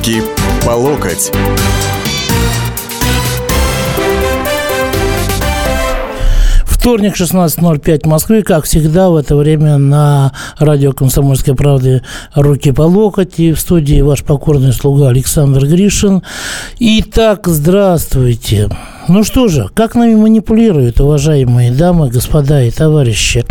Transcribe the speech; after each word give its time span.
Руки 0.00 0.22
по 0.64 0.70
локоть. 0.70 1.30
Вторник, 6.80 7.14
16.05 7.14 8.04
в 8.04 8.06
Москве, 8.06 8.42
как 8.42 8.64
всегда, 8.64 9.10
в 9.10 9.16
это 9.16 9.36
время 9.36 9.76
на 9.76 10.32
радио 10.58 10.92
«Комсомольской 10.92 11.54
правды» 11.54 12.00
«Руки 12.34 12.72
по 12.72 12.82
локоть». 12.82 13.38
И 13.38 13.52
в 13.52 13.60
студии 13.60 14.00
ваш 14.00 14.24
покорный 14.24 14.72
слуга 14.72 15.10
Александр 15.10 15.66
Гришин. 15.66 16.22
Итак, 16.78 17.48
здравствуйте. 17.48 18.70
Ну 19.08 19.24
что 19.24 19.48
же, 19.48 19.68
как 19.74 19.94
нами 19.94 20.14
манипулируют, 20.14 21.00
уважаемые 21.00 21.70
дамы, 21.70 22.08
господа 22.08 22.62
и 22.62 22.70
товарищи. 22.70 23.44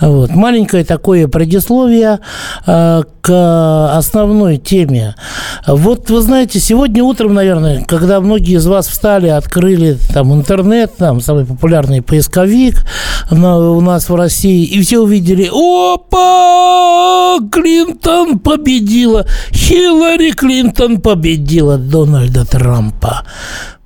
Вот. 0.00 0.30
Маленькое 0.30 0.84
такое 0.84 1.28
предисловие 1.28 2.20
э, 2.66 3.02
к 3.20 3.96
основной 3.96 4.56
теме. 4.56 5.14
Вот 5.66 6.10
вы 6.10 6.20
знаете, 6.22 6.58
сегодня 6.58 7.04
утром, 7.04 7.34
наверное, 7.34 7.84
когда 7.84 8.20
многие 8.20 8.56
из 8.56 8.66
вас 8.66 8.88
встали, 8.88 9.28
открыли 9.28 9.98
там 10.12 10.32
интернет, 10.32 10.96
там 10.96 11.20
самый 11.20 11.44
популярный 11.44 12.00
поисковик 12.00 12.63
на, 13.30 13.58
у 13.58 13.80
нас 13.80 14.08
в 14.08 14.14
России, 14.14 14.64
и 14.64 14.80
все 14.82 15.00
увидели, 15.00 15.50
опа, 15.52 17.38
Клинтон 17.50 18.38
победила, 18.38 19.26
Хиллари 19.52 20.30
Клинтон 20.30 21.00
победила 21.00 21.76
Дональда 21.78 22.44
Трампа. 22.44 23.24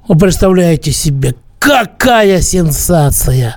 Вы 0.06 0.16
представляете 0.18 0.92
себе, 0.92 1.34
какая 1.58 2.40
сенсация! 2.40 3.56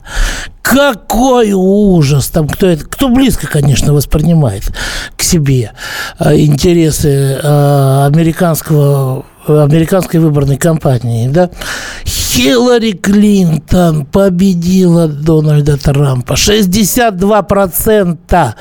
Какой 0.62 1.54
ужас! 1.54 2.30
Там 2.30 2.48
кто, 2.48 2.68
это, 2.68 2.86
кто 2.86 3.10
близко, 3.10 3.48
конечно, 3.48 3.94
воспринимает 3.94 4.72
к 5.16 5.24
себе 5.24 5.72
э, 6.20 6.38
интересы 6.38 7.40
э, 7.42 8.06
американского 8.06 9.26
американской 9.48 10.20
выборной 10.20 10.58
кампании, 10.58 11.28
да, 11.28 11.50
Хиллари 12.06 12.92
Клинтон 12.92 14.06
победила 14.06 15.08
Дональда 15.08 15.78
Трампа. 15.78 16.34
62% 16.34 18.54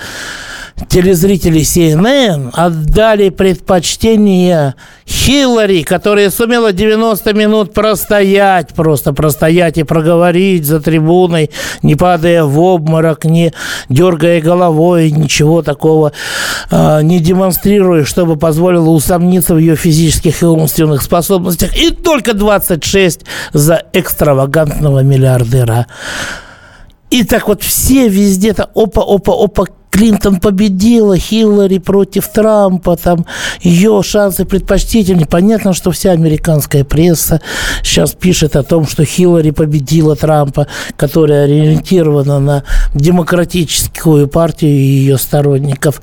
телезрители 0.88 1.60
CNN 1.60 2.50
отдали 2.52 3.30
предпочтение 3.30 4.74
Хиллари, 5.06 5.82
которая 5.82 6.30
сумела 6.30 6.72
90 6.72 7.32
минут 7.34 7.74
простоять, 7.74 8.68
просто 8.74 9.12
простоять 9.12 9.78
и 9.78 9.82
проговорить 9.82 10.66
за 10.66 10.80
трибуной, 10.80 11.50
не 11.82 11.96
падая 11.96 12.44
в 12.44 12.58
обморок, 12.58 13.24
не 13.24 13.52
дергая 13.88 14.40
головой, 14.40 15.10
ничего 15.10 15.62
такого, 15.62 16.12
э, 16.70 17.02
не 17.02 17.18
демонстрируя, 17.18 18.04
чтобы 18.04 18.36
позволило 18.36 18.90
усомниться 18.90 19.54
в 19.54 19.58
ее 19.58 19.76
физических 19.76 20.42
и 20.42 20.46
умственных 20.46 21.02
способностях. 21.02 21.76
И 21.76 21.90
только 21.90 22.34
26 22.34 23.22
за 23.52 23.82
экстравагантного 23.92 25.00
миллиардера. 25.00 25.86
И 27.10 27.24
так 27.24 27.48
вот 27.48 27.62
все 27.62 28.08
везде-то 28.08 28.70
опа-опа-опа 28.74 29.66
Клинтон 30.00 30.40
победила, 30.40 31.18
Хиллари 31.18 31.76
против 31.76 32.26
Трампа, 32.28 32.96
там 32.96 33.26
ее 33.60 34.02
шансы 34.02 34.46
предпочтительнее. 34.46 35.26
Понятно, 35.26 35.74
что 35.74 35.90
вся 35.90 36.12
американская 36.12 36.84
пресса 36.84 37.42
сейчас 37.82 38.14
пишет 38.14 38.56
о 38.56 38.62
том, 38.62 38.88
что 38.88 39.04
Хиллари 39.04 39.50
победила 39.50 40.16
Трампа, 40.16 40.68
которая 40.96 41.44
ориентирована 41.44 42.40
на 42.40 42.64
демократическую 42.94 44.26
партию 44.26 44.70
и 44.70 44.80
ее 44.80 45.18
сторонников. 45.18 46.00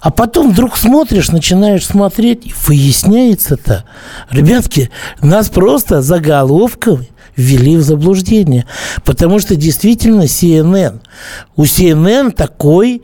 А 0.00 0.12
потом 0.12 0.52
вдруг 0.52 0.76
смотришь, 0.76 1.30
начинаешь 1.30 1.86
смотреть, 1.86 2.46
и 2.46 2.54
выясняется-то, 2.68 3.82
ребятки, 4.30 4.90
нас 5.20 5.48
просто 5.48 6.02
заголовками 6.02 7.08
ввели 7.36 7.76
в 7.76 7.82
заблуждение. 7.82 8.66
Потому 9.04 9.38
что 9.38 9.56
действительно 9.56 10.22
CNN, 10.22 11.00
у 11.56 11.64
CNN 11.64 12.32
такой 12.32 13.02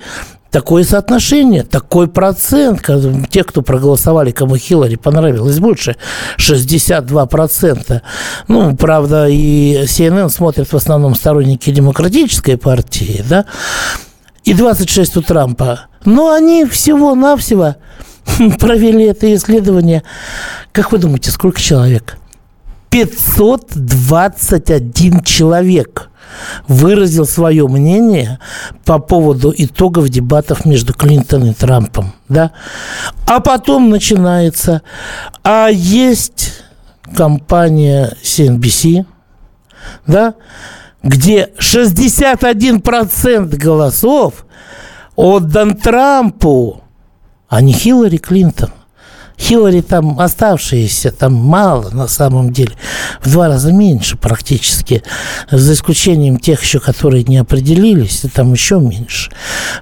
такое 0.51 0.85
соотношение, 0.85 1.63
такой 1.63 2.09
процент. 2.09 2.89
Те, 3.31 3.45
кто 3.45 3.63
проголосовали, 3.63 4.31
кому 4.31 4.57
Хиллари 4.57 4.97
понравилось 4.97 5.59
больше, 5.59 5.97
62%. 6.39 8.01
Ну, 8.49 8.77
правда, 8.77 9.29
и 9.29 9.85
CNN 9.85 10.29
смотрят 10.29 10.73
в 10.73 10.77
основном 10.77 11.15
сторонники 11.15 11.71
демократической 11.71 12.57
партии, 12.57 13.25
да, 13.29 13.47
и 14.45 14.55
26 14.55 15.19
у 15.19 15.23
Трампа. 15.23 15.87
Но 16.05 16.33
они 16.33 16.65
всего-навсего 16.65 17.77
провели 18.59 19.05
это 19.05 19.33
исследование. 19.35 20.03
Как 20.73 20.93
вы 20.93 20.99
думаете, 20.99 21.31
сколько 21.31 21.61
человек? 21.61 22.17
521 22.91 25.23
человек 25.23 26.10
выразил 26.69 27.27
свое 27.27 27.67
мнение 27.67 28.39
по 28.85 28.99
поводу 28.99 29.53
итогов 29.57 30.09
дебатов 30.09 30.65
между 30.65 30.93
Клинтон 30.95 31.47
и 31.47 31.55
Трампом. 31.55 32.13
Да? 32.29 32.53
А 33.27 33.41
потом 33.41 33.91
начинается, 33.91 34.83
а 35.43 35.69
есть 35.69 36.63
компания 37.15 38.17
CNBC, 38.23 39.05
да, 40.07 40.35
где 41.03 41.51
61% 41.59 43.57
голосов 43.57 44.47
отдан 45.17 45.77
Трампу, 45.77 46.83
а 47.49 47.61
не 47.61 47.73
Хиллари 47.73 48.19
Клинтон. 48.19 48.71
Хиллари 49.41 49.81
там 49.81 50.21
оставшиеся, 50.21 51.13
там 51.13 51.33
мало 51.33 51.89
на 51.91 52.09
самом 52.09 52.53
деле, 52.53 52.73
в 53.23 53.33
два 53.33 53.49
раза 53.49 53.73
меньше 53.73 54.19
практически, 54.19 55.03
за 55.51 55.73
исключением 55.73 56.39
тех 56.39 56.63
еще, 56.63 56.79
которые 56.79 57.25
не 57.25 57.39
определились, 57.39 58.23
там 58.35 58.53
еще 58.53 58.79
меньше. 58.79 59.31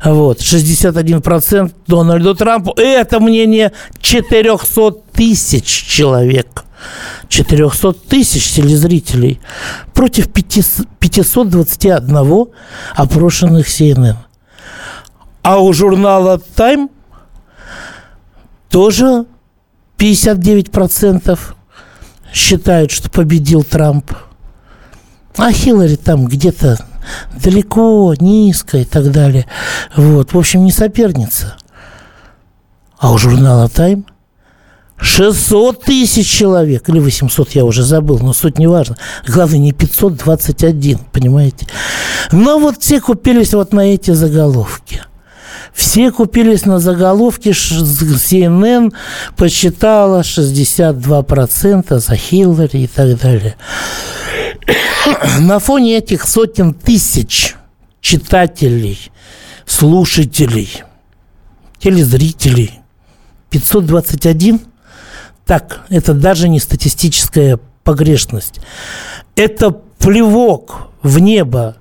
Вот, 0.04 0.40
61% 0.40 1.72
Дональду 1.88 2.36
Трампу, 2.36 2.72
это 2.76 3.18
мнение 3.18 3.72
400 4.00 4.92
тысяч 5.12 5.66
человек. 5.66 6.64
400 7.28 7.92
тысяч 7.92 8.52
телезрителей 8.52 9.40
против 9.92 10.28
521 10.28 12.46
опрошенных 12.94 13.66
CNN. 13.66 14.14
А 15.42 15.58
у 15.58 15.72
журнала 15.72 16.40
Time 16.56 16.88
тоже 18.70 19.26
59% 19.98 21.38
считают, 22.32 22.90
что 22.90 23.10
победил 23.10 23.64
Трамп. 23.64 24.12
А 25.36 25.52
Хиллари 25.52 25.96
там 25.96 26.26
где-то 26.26 26.78
далеко, 27.42 28.14
низко 28.18 28.78
и 28.78 28.84
так 28.84 29.10
далее. 29.10 29.46
Вот. 29.96 30.32
В 30.32 30.38
общем, 30.38 30.64
не 30.64 30.72
соперница. 30.72 31.56
А 32.98 33.12
у 33.12 33.18
журнала 33.18 33.68
«Тайм» 33.68 34.06
600 35.00 35.84
тысяч 35.84 36.28
человек, 36.28 36.88
или 36.88 36.98
800, 36.98 37.50
я 37.50 37.64
уже 37.64 37.84
забыл, 37.84 38.18
но 38.18 38.32
суть 38.32 38.58
не 38.58 38.66
важно. 38.66 38.96
Главное, 39.26 39.58
не 39.58 39.72
521, 39.72 40.98
понимаете? 41.12 41.66
Но 42.32 42.58
вот 42.58 42.82
все 42.82 43.00
купились 43.00 43.54
вот 43.54 43.72
на 43.72 43.94
эти 43.94 44.10
заголовки. 44.10 45.02
Все 45.78 46.10
купились 46.10 46.66
на 46.66 46.80
заголовки, 46.80 47.50
CNN 47.50 48.92
посчитала 49.36 50.22
62% 50.22 51.98
за 52.00 52.16
Хиллари 52.16 52.78
и 52.78 52.86
так 52.88 53.16
далее. 53.20 53.54
На 55.38 55.60
фоне 55.60 55.98
этих 55.98 56.26
сотен 56.26 56.74
тысяч 56.74 57.54
читателей, 58.00 59.12
слушателей, 59.66 60.82
телезрителей, 61.78 62.80
521, 63.50 64.60
так, 65.46 65.82
это 65.90 66.12
даже 66.12 66.48
не 66.48 66.58
статистическая 66.58 67.60
погрешность. 67.84 68.58
Это 69.36 69.70
плевок 69.70 70.88
в 71.04 71.20
небо 71.20 71.76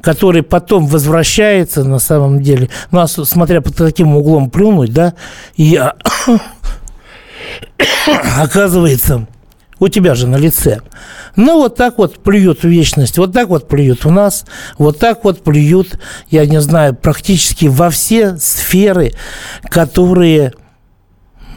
который 0.00 0.42
потом 0.42 0.86
возвращается 0.86 1.84
на 1.84 1.98
самом 1.98 2.42
деле, 2.42 2.68
ну, 2.90 3.00
а 3.00 3.08
смотря 3.08 3.60
под 3.60 3.76
каким 3.76 4.16
углом 4.16 4.50
плюнуть, 4.50 4.92
да, 4.92 5.14
и 5.56 5.76
а, 5.76 5.96
оказывается, 8.38 9.26
у 9.80 9.88
тебя 9.88 10.14
же 10.14 10.26
на 10.26 10.36
лице. 10.36 10.80
Ну, 11.36 11.58
вот 11.58 11.76
так 11.76 11.98
вот 11.98 12.22
плюют 12.22 12.62
в 12.62 12.68
вечность, 12.68 13.18
вот 13.18 13.32
так 13.32 13.48
вот 13.48 13.68
плюют 13.68 14.06
у 14.06 14.10
нас, 14.10 14.44
вот 14.76 14.98
так 14.98 15.24
вот 15.24 15.44
плюют, 15.44 15.98
я 16.30 16.46
не 16.46 16.60
знаю, 16.60 16.94
практически 16.94 17.66
во 17.66 17.90
все 17.90 18.36
сферы, 18.38 19.12
которые 19.70 20.52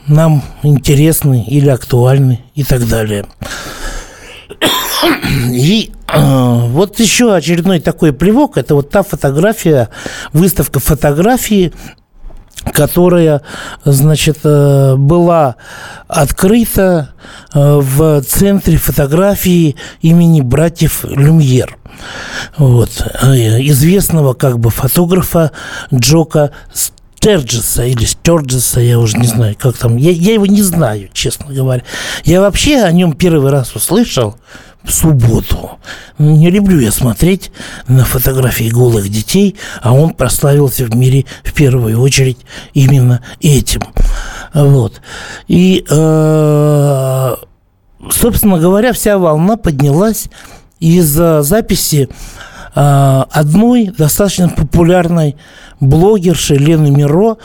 нам 0.07 0.43
интересны 0.63 1.43
или 1.47 1.69
актуальны 1.69 2.41
и 2.53 2.63
так 2.63 2.87
далее. 2.87 3.25
И 5.51 5.91
э, 6.07 6.59
вот 6.67 6.99
еще 6.99 7.33
очередной 7.33 7.79
такой 7.79 8.13
плевок, 8.13 8.57
это 8.57 8.75
вот 8.75 8.89
та 8.89 9.03
фотография, 9.03 9.89
выставка 10.33 10.79
фотографий 10.79 11.73
которая, 12.73 13.41
значит, 13.85 14.39
э, 14.43 14.95
была 14.95 15.55
открыта 16.07 17.13
э, 17.53 17.79
в 17.81 18.21
центре 18.21 18.77
фотографии 18.77 19.75
имени 20.01 20.41
братьев 20.41 21.03
Люмьер. 21.03 21.77
Вот, 22.57 23.03
э, 23.21 23.61
известного 23.61 24.33
как 24.33 24.59
бы 24.59 24.69
фотографа 24.69 25.51
Джока 25.93 26.51
Стерджеса 27.21 27.85
или 27.85 28.03
Стерджеса, 28.03 28.81
я 28.81 28.97
уже 28.97 29.15
не 29.19 29.27
знаю, 29.27 29.55
как 29.57 29.77
там. 29.77 29.95
Я, 29.95 30.09
я 30.09 30.33
его 30.33 30.47
не 30.47 30.63
знаю, 30.63 31.07
честно 31.13 31.53
говоря. 31.53 31.83
Я 32.23 32.41
вообще 32.41 32.81
о 32.81 32.91
нем 32.91 33.13
первый 33.13 33.51
раз 33.51 33.75
услышал 33.75 34.37
в 34.83 34.91
субботу. 34.91 35.77
Не 36.17 36.49
люблю 36.49 36.79
я 36.79 36.91
смотреть 36.91 37.51
на 37.87 38.05
фотографии 38.05 38.71
голых 38.71 39.07
детей, 39.07 39.55
а 39.83 39.93
он 39.93 40.15
прославился 40.15 40.85
в 40.85 40.95
мире 40.95 41.25
в 41.43 41.53
первую 41.53 42.01
очередь 42.01 42.39
именно 42.73 43.21
этим. 43.39 43.83
Вот. 44.55 44.99
И, 45.47 45.85
э, 45.87 47.35
собственно 48.09 48.57
говоря, 48.57 48.93
вся 48.93 49.19
волна 49.19 49.57
поднялась 49.57 50.25
из-за 50.79 51.43
записи 51.43 52.09
одной 52.73 53.87
достаточно 53.97 54.49
популярной 54.49 55.35
блогерши 55.79 56.55
Лены 56.55 56.89
Миро, 56.89 57.37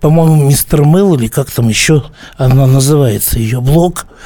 по-моему, 0.00 0.44
мистер 0.44 0.84
Мэл, 0.84 1.14
или 1.14 1.28
как 1.28 1.50
там 1.50 1.68
еще 1.68 2.04
она 2.36 2.66
называется, 2.66 3.38
ее 3.38 3.60
блог 3.60 4.06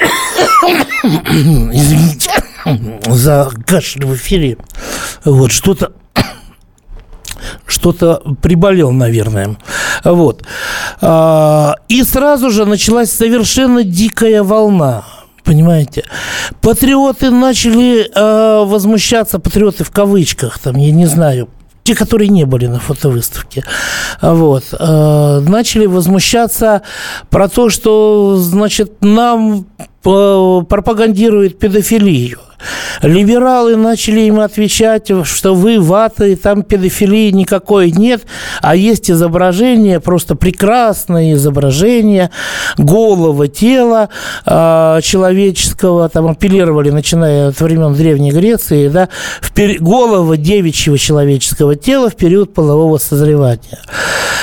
–Извините 1.06 2.30
за 3.06 3.50
кашель 3.66 4.04
в 4.04 4.14
эфире. 4.14 4.58
Вот, 5.24 5.52
что-то 5.52 5.92
что-то 7.66 8.22
приболел, 8.42 8.92
наверное. 8.92 9.56
Вот. 10.04 10.44
А, 11.00 11.74
и 11.88 12.02
сразу 12.02 12.50
же 12.50 12.64
началась 12.64 13.10
совершенно 13.10 13.84
дикая 13.84 14.42
волна. 14.42 15.04
Понимаете? 15.46 16.02
Патриоты 16.60 17.30
начали 17.30 18.10
э, 18.12 18.64
возмущаться, 18.66 19.38
патриоты 19.38 19.84
в 19.84 19.90
кавычках, 19.90 20.58
там, 20.58 20.76
я 20.76 20.90
не 20.90 21.06
знаю, 21.06 21.48
те, 21.84 21.94
которые 21.94 22.28
не 22.28 22.44
были 22.44 22.66
на 22.66 22.80
фотовыставке, 22.80 23.64
вот, 24.20 24.64
э, 24.72 25.40
начали 25.48 25.86
возмущаться 25.86 26.82
про 27.30 27.48
то, 27.48 27.70
что, 27.70 28.36
значит, 28.36 28.90
нам 29.02 29.66
э, 30.04 30.62
пропагандирует 30.68 31.60
педофилию. 31.60 32.40
Либералы 33.02 33.76
начали 33.76 34.20
им 34.20 34.40
отвечать, 34.40 35.10
что 35.24 35.54
вы 35.54 35.80
ваты, 35.80 36.36
там 36.36 36.62
педофилии 36.62 37.30
никакой 37.30 37.90
нет, 37.90 38.22
а 38.62 38.74
есть 38.74 39.10
изображение, 39.10 40.00
просто 40.00 40.34
прекрасное 40.34 41.34
изображение 41.34 42.30
голого 42.78 43.48
тела 43.48 44.08
э, 44.44 45.00
человеческого, 45.02 46.08
там 46.08 46.28
апеллировали, 46.28 46.90
начиная 46.90 47.48
от 47.48 47.60
времен 47.60 47.94
Древней 47.94 48.32
Греции, 48.32 48.88
да, 48.88 49.08
в 49.40 49.52
пер... 49.52 49.80
голого 49.80 50.36
девичьего 50.36 50.98
человеческого 50.98 51.76
тела 51.76 52.10
в 52.10 52.16
период 52.16 52.54
полового 52.54 52.98
созревания. 52.98 53.78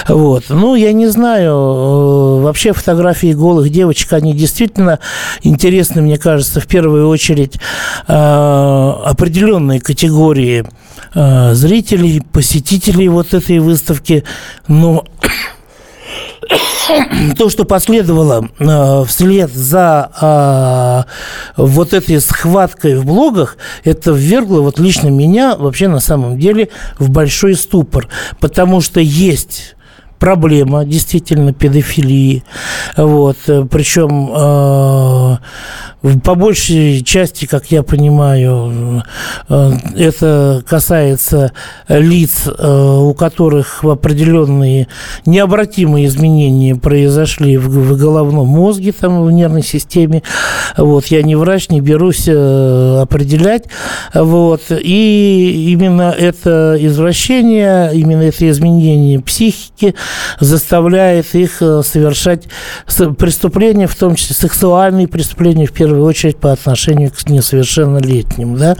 Вот. 0.08 0.46
Ну, 0.50 0.76
я 0.76 0.92
не 0.94 1.08
знаю, 1.08 1.54
э, 1.54 2.42
вообще 2.44 2.74
фотографии 2.74 3.34
голых 3.34 3.70
девочек, 3.70 4.14
они 4.14 4.34
действительно 4.34 5.00
интересны, 5.42 6.02
мне 6.02 6.18
кажется, 6.18 6.60
в 6.60 6.68
первую 6.68 7.08
очередь 7.10 7.60
Э, 8.06 8.94
определенные 9.06 9.80
категории 9.80 10.66
э, 11.14 11.54
зрителей, 11.54 12.22
посетителей 12.22 13.08
вот 13.08 13.34
этой 13.34 13.60
выставки, 13.60 14.26
но 14.68 15.06
то, 17.38 17.50
что 17.50 17.64
последовало 17.64 18.50
э, 18.60 19.04
вслед 19.08 19.54
за 19.54 21.06
вот 21.56 21.94
этой 21.94 22.20
схваткой 22.20 22.98
в 22.98 23.06
блогах, 23.06 23.56
это 23.86 24.12
ввергло 24.12 24.60
вот 24.62 24.80
лично 24.80 25.08
меня 25.08 25.56
вообще 25.56 25.88
на 25.88 26.02
самом 26.02 26.38
деле 26.38 26.70
в 27.00 27.10
большой 27.10 27.56
ступор, 27.56 28.10
потому 28.42 28.82
что 28.82 29.00
есть 29.00 29.76
проблема 30.24 30.86
действительно 30.86 31.52
педофилии, 31.52 32.46
вот, 32.96 33.36
причем 33.70 34.32
э, 34.34 35.38
по 36.24 36.36
большей 36.36 37.02
части, 37.02 37.46
как 37.46 37.72
я 37.72 37.82
понимаю, 37.82 39.04
э, 39.48 39.72
это 39.96 40.62
касается 40.68 41.54
лиц, 41.88 42.44
э, 42.46 42.98
у 43.02 43.14
которых 43.14 43.86
определенные 43.86 44.88
необратимые 45.26 46.08
изменения 46.08 46.76
произошли 46.76 47.56
в 47.58 47.98
головном 47.98 48.48
мозге, 48.48 48.92
там, 48.92 49.24
в 49.24 49.32
нервной 49.32 49.64
системе. 49.64 50.24
Вот, 50.76 51.06
я 51.08 51.24
не 51.24 51.36
врач, 51.36 51.70
не 51.70 51.80
берусь 51.80 52.26
э, 52.28 53.00
определять. 53.02 53.66
Вот, 54.14 54.64
и 54.72 55.70
именно 55.72 56.14
это 56.18 56.76
извращение, 56.80 57.92
именно 57.94 58.24
это 58.24 58.50
изменение 58.50 59.22
психики 59.22 59.96
заставляет 60.40 61.34
их 61.36 61.58
совершать 61.58 62.44
преступления, 63.18 63.88
в 63.88 63.96
том 63.96 64.16
числе 64.16 64.36
сексуальные 64.36 65.08
преступления, 65.08 65.66
в 65.66 65.72
первую 65.72 66.04
очередь 66.04 66.38
по 66.38 66.52
отношению 66.52 67.12
к 67.12 67.30
несовершеннолетним. 67.30 68.58
Да? 68.58 68.78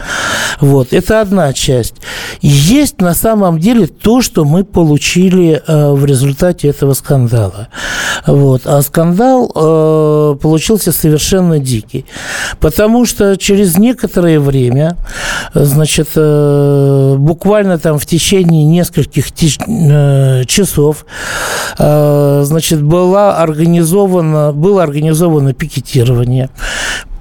Вот. 0.60 0.92
Это 0.92 1.20
одна 1.20 1.52
часть. 1.52 1.96
Есть 2.40 3.00
на 3.00 3.14
самом 3.14 3.58
деле 3.58 3.86
то, 3.86 4.22
что 4.22 4.44
мы 4.44 4.64
получили 4.64 5.62
э, 5.66 5.90
в 5.92 6.04
результате 6.04 6.68
этого 6.68 6.94
скандала. 6.94 7.68
Вот. 8.26 8.62
А 8.66 8.82
скандал 8.82 9.50
э, 9.54 10.36
получился 10.40 10.92
совершенно 10.92 11.58
дикий. 11.58 12.06
Потому 12.60 13.06
что 13.06 13.36
через 13.36 13.78
некоторое 13.78 14.40
время, 14.40 14.96
значит, 15.54 16.08
э, 16.14 17.16
буквально 17.18 17.78
там 17.78 17.98
в 17.98 18.06
течение 18.06 18.64
нескольких 18.64 19.26
э, 19.30 20.44
часов, 20.46 21.04
э, 21.04 21.08
значит, 21.76 22.82
была 22.82 23.36
организована, 23.36 24.52
было 24.52 24.82
организовано 24.82 25.54
пикетирование 25.54 26.50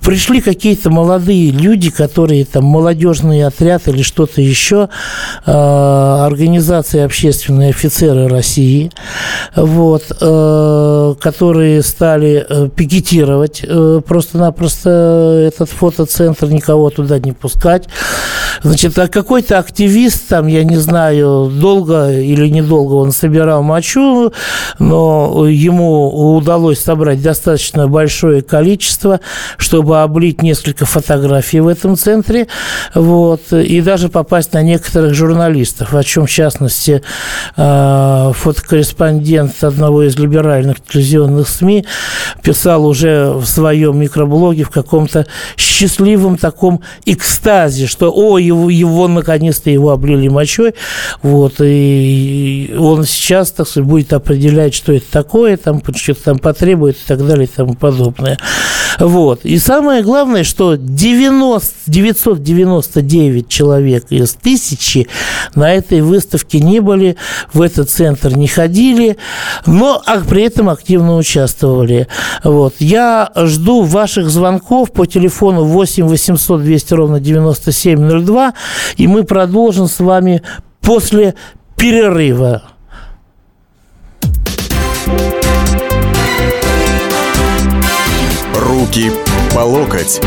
пришли 0.04 0.42
какие-то 0.42 0.90
молодые 0.90 1.52
люди, 1.52 1.90
которые 1.90 2.46
там 2.46 2.66
молодежный 2.66 3.46
отряд 3.46 3.88
или 3.88 4.02
что-то 4.02 4.42
еще, 4.42 4.90
э, 5.46 5.52
организации 5.52 7.02
общественные 7.02 7.70
офицеры 7.70 8.28
России, 8.28 8.92
вот, 9.56 10.04
э, 10.20 11.16
которые 11.22 11.82
стали 11.84 12.46
э, 12.48 12.70
пикетировать 12.76 13.66
просто-напросто 14.06 14.90
этот 15.48 15.70
фотоцентр, 15.70 16.48
никого 16.48 16.90
туда 16.90 17.20
не 17.20 17.32
пускать. 17.32 17.88
Значит, 18.62 18.98
а 19.00 19.08
какой-то 19.08 19.58
активист, 19.58 20.28
там, 20.28 20.48
я 20.48 20.64
не 20.64 20.78
знаю, 20.78 21.52
долго 21.54 22.12
или 22.12 22.48
недолго 22.48 22.94
он 22.94 23.12
собирал 23.12 23.64
мочу, 23.64 24.32
но 24.80 25.48
ему 25.48 26.36
удалось 26.36 26.80
собрать 26.80 27.22
достаточно 27.22 27.88
большое 27.88 28.42
количество, 28.42 29.20
чтобы 29.58 30.02
облить 30.02 30.42
несколько 30.42 30.86
фотографий 30.86 31.60
в 31.60 31.68
этом 31.68 31.96
центре, 31.98 32.48
вот, 32.94 33.52
и 33.52 33.82
даже 33.82 34.10
попасть 34.10 34.54
на 34.54 34.62
некоторых 34.62 35.14
журналистов, 35.14 35.94
о 35.94 36.04
чем, 36.04 36.26
в 36.26 36.32
частности, 36.32 37.02
э, 37.56 38.32
фотокорреспондент 38.34 39.64
одного 39.64 40.04
из 40.04 40.18
либеральных 40.18 40.82
телевизионных 40.82 41.48
СМИ 41.48 41.86
писал 42.42 42.86
уже 42.86 43.32
в 43.32 43.46
своем 43.46 44.00
микроблоге 44.00 44.64
в 44.64 44.70
каком-то 44.70 45.26
счастливом 45.58 46.38
таком 46.38 46.82
экстазе, 47.06 47.88
что, 47.88 48.12
о, 48.14 48.38
его, 48.44 48.70
его 48.70 49.08
наконец-то 49.08 49.70
его 49.70 49.92
облили 49.92 50.28
мочой, 50.28 50.74
вот, 51.22 51.56
и 51.60 52.74
он 52.78 53.04
сейчас, 53.04 53.52
так 53.52 53.68
сказать, 53.68 53.88
будет 53.88 54.14
определять, 54.14 54.74
что 54.74 54.94
это 54.94 55.06
такое, 55.12 55.58
там, 55.58 55.82
что-то 55.96 56.24
там 56.24 56.40
потребует 56.40 56.96
и 56.96 57.08
так 57.08 57.26
далее 57.26 57.46
и 57.46 57.56
тому 57.56 57.76
подобное. 57.76 58.40
Вот. 59.00 59.44
И 59.44 59.58
сам 59.60 59.84
самое 59.84 60.02
главное, 60.02 60.46
что 60.46 60.76
90, 60.76 61.68
999 61.88 63.50
человек 63.50 64.06
из 64.12 64.34
тысячи 64.34 65.10
на 65.56 65.74
этой 65.74 66.00
выставке 66.00 66.60
не 66.60 66.80
были, 66.80 67.18
в 67.52 67.62
этот 67.62 67.90
центр 67.90 68.38
не 68.38 68.48
ходили, 68.48 69.18
но 69.66 70.02
а 70.06 70.20
при 70.20 70.44
этом 70.44 70.70
активно 70.70 71.18
участвовали. 71.18 72.08
Вот. 72.46 72.76
Я 72.80 73.30
жду 73.36 73.82
ваших 73.82 74.30
звонков 74.30 74.94
по 74.94 75.06
телефону 75.06 75.66
8 75.66 76.06
800 76.06 76.62
200 76.62 76.94
ровно 76.94 77.20
9702, 77.20 78.33
и 78.98 79.08
мы 79.08 79.24
продолжим 79.24 79.88
с 79.88 80.00
вами 80.00 80.42
после 80.82 81.36
перерыва. 81.76 82.64
Руки 88.56 89.12
по 89.54 89.60
локоть. 89.60 90.22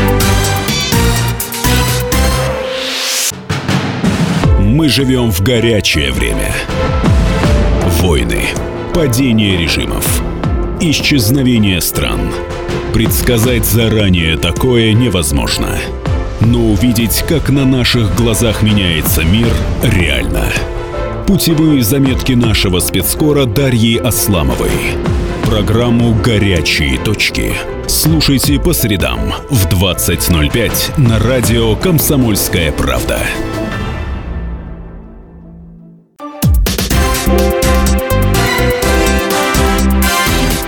Мы 4.59 4.89
живем 4.89 5.31
в 5.31 5.41
горячее 5.41 6.11
время. 6.11 6.53
Войны, 8.01 8.41
падение 8.93 9.57
режимов, 9.57 10.21
исчезновение 10.79 11.81
стран. 11.81 12.31
Предсказать 12.93 13.65
заранее 13.65 14.37
такое 14.37 14.93
невозможно. 14.93 15.77
Но 16.49 16.59
увидеть, 16.59 17.25
как 17.27 17.49
на 17.49 17.65
наших 17.65 18.15
глазах 18.15 18.63
меняется 18.63 19.25
мир, 19.25 19.49
реально. 19.83 20.45
Путевые 21.27 21.83
заметки 21.83 22.31
нашего 22.31 22.79
спецскора 22.79 23.45
Дарьи 23.45 23.97
Асламовой. 23.97 24.71
Программу 25.43 26.15
«Горячие 26.23 26.99
точки». 26.99 27.53
Слушайте 27.87 28.59
по 28.61 28.71
средам 28.71 29.33
в 29.49 29.67
20.05 29.67 30.97
на 30.97 31.19
радио 31.19 31.75
«Комсомольская 31.75 32.71
правда». 32.71 33.19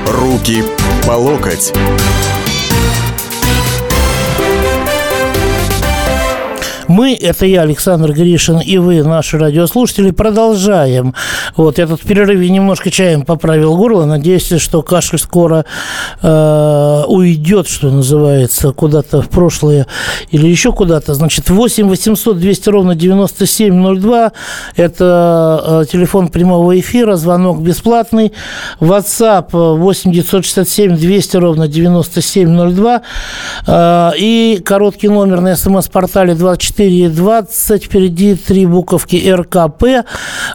Руки 0.05 0.62
по 1.07 1.12
локоть. 1.12 1.71
Мы, 6.99 7.13
это 7.13 7.45
я, 7.45 7.61
Александр 7.61 8.11
Гришин, 8.11 8.59
и 8.59 8.77
вы, 8.77 9.03
наши 9.03 9.37
радиослушатели, 9.37 10.11
продолжаем. 10.11 11.13
Вот, 11.55 11.77
я 11.77 11.87
тут 11.87 12.01
в 12.01 12.03
перерыве 12.05 12.49
немножко 12.49 12.91
чаем 12.91 13.21
поправил 13.21 13.77
горло. 13.77 14.03
Надеюсь, 14.03 14.51
что 14.57 14.81
кашель 14.81 15.17
скоро 15.17 15.63
э, 16.21 17.03
уйдет, 17.07 17.69
что 17.69 17.89
называется, 17.89 18.73
куда-то 18.73 19.21
в 19.21 19.29
прошлое 19.29 19.87
или 20.29 20.45
еще 20.45 20.73
куда-то. 20.73 21.13
Значит, 21.13 21.49
8 21.49 21.87
800 21.87 22.37
200 22.37 22.69
ровно 22.69 22.95
9702. 22.95 24.33
Это 24.75 25.63
э, 25.65 25.85
телефон 25.89 26.27
прямого 26.27 26.77
эфира, 26.77 27.15
звонок 27.15 27.61
бесплатный. 27.61 28.33
WhatsApp 28.81 29.51
8 29.53 30.11
967 30.11 30.97
200 30.97 31.37
ровно 31.37 31.69
9702. 31.69 33.01
Э, 33.67 34.11
и 34.17 34.61
короткий 34.65 35.07
номер 35.07 35.39
на 35.39 35.55
смс-портале 35.55 36.35
24 36.35 36.88
4.20, 36.89 37.79
впереди 37.79 38.36
три 38.36 38.65
буковки 38.65 39.31
РКП. 39.31 39.84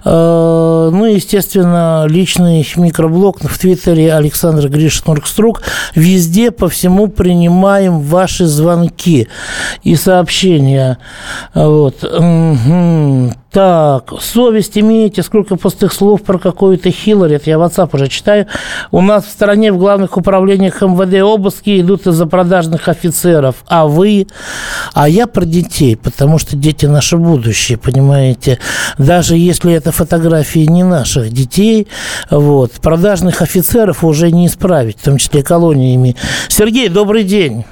Э, 0.04 0.90
ну, 0.92 1.04
естественно, 1.04 2.06
личный 2.08 2.66
микроблог 2.76 3.38
в 3.40 3.58
Твиттере 3.58 4.12
Александр 4.12 4.68
Гришин 4.68 5.12
Оргструк. 5.12 5.62
Везде 5.94 6.50
по 6.50 6.68
всему 6.68 7.08
принимаем 7.08 8.00
ваши 8.00 8.46
звонки 8.46 9.28
и 9.82 9.96
сообщения. 9.96 10.98
Вот. 11.54 12.04
Так, 13.54 14.12
совесть 14.20 14.76
имеете, 14.76 15.22
сколько 15.22 15.54
пустых 15.54 15.92
слов 15.92 16.22
про 16.22 16.40
какую-то 16.40 16.90
Хиллари, 16.90 17.36
это 17.36 17.50
я 17.50 17.56
WhatsApp 17.56 17.90
уже 17.92 18.08
читаю. 18.08 18.48
У 18.90 19.00
нас 19.00 19.26
в 19.26 19.30
стране 19.30 19.70
в 19.70 19.78
главных 19.78 20.16
управлениях 20.16 20.82
МВД 20.82 21.22
обыски 21.22 21.80
идут 21.80 22.04
из-за 22.08 22.26
продажных 22.26 22.88
офицеров, 22.88 23.62
а 23.68 23.86
вы, 23.86 24.26
а 24.92 25.08
я 25.08 25.28
про 25.28 25.44
детей, 25.44 25.94
потому 26.14 26.38
что 26.38 26.56
дети 26.56 26.86
наше 26.86 27.16
будущее, 27.16 27.76
понимаете. 27.76 28.58
Даже 28.98 29.34
если 29.34 29.72
это 29.72 29.90
фотографии 29.90 30.66
не 30.70 30.84
наших 30.84 31.30
детей, 31.30 31.88
вот, 32.30 32.72
продажных 32.82 33.42
офицеров 33.42 34.04
уже 34.04 34.30
не 34.30 34.46
исправить, 34.46 35.00
в 35.00 35.04
том 35.04 35.18
числе 35.18 35.42
колониями. 35.42 36.14
Сергей, 36.48 36.88
добрый 36.88 37.24
день. 37.24 37.64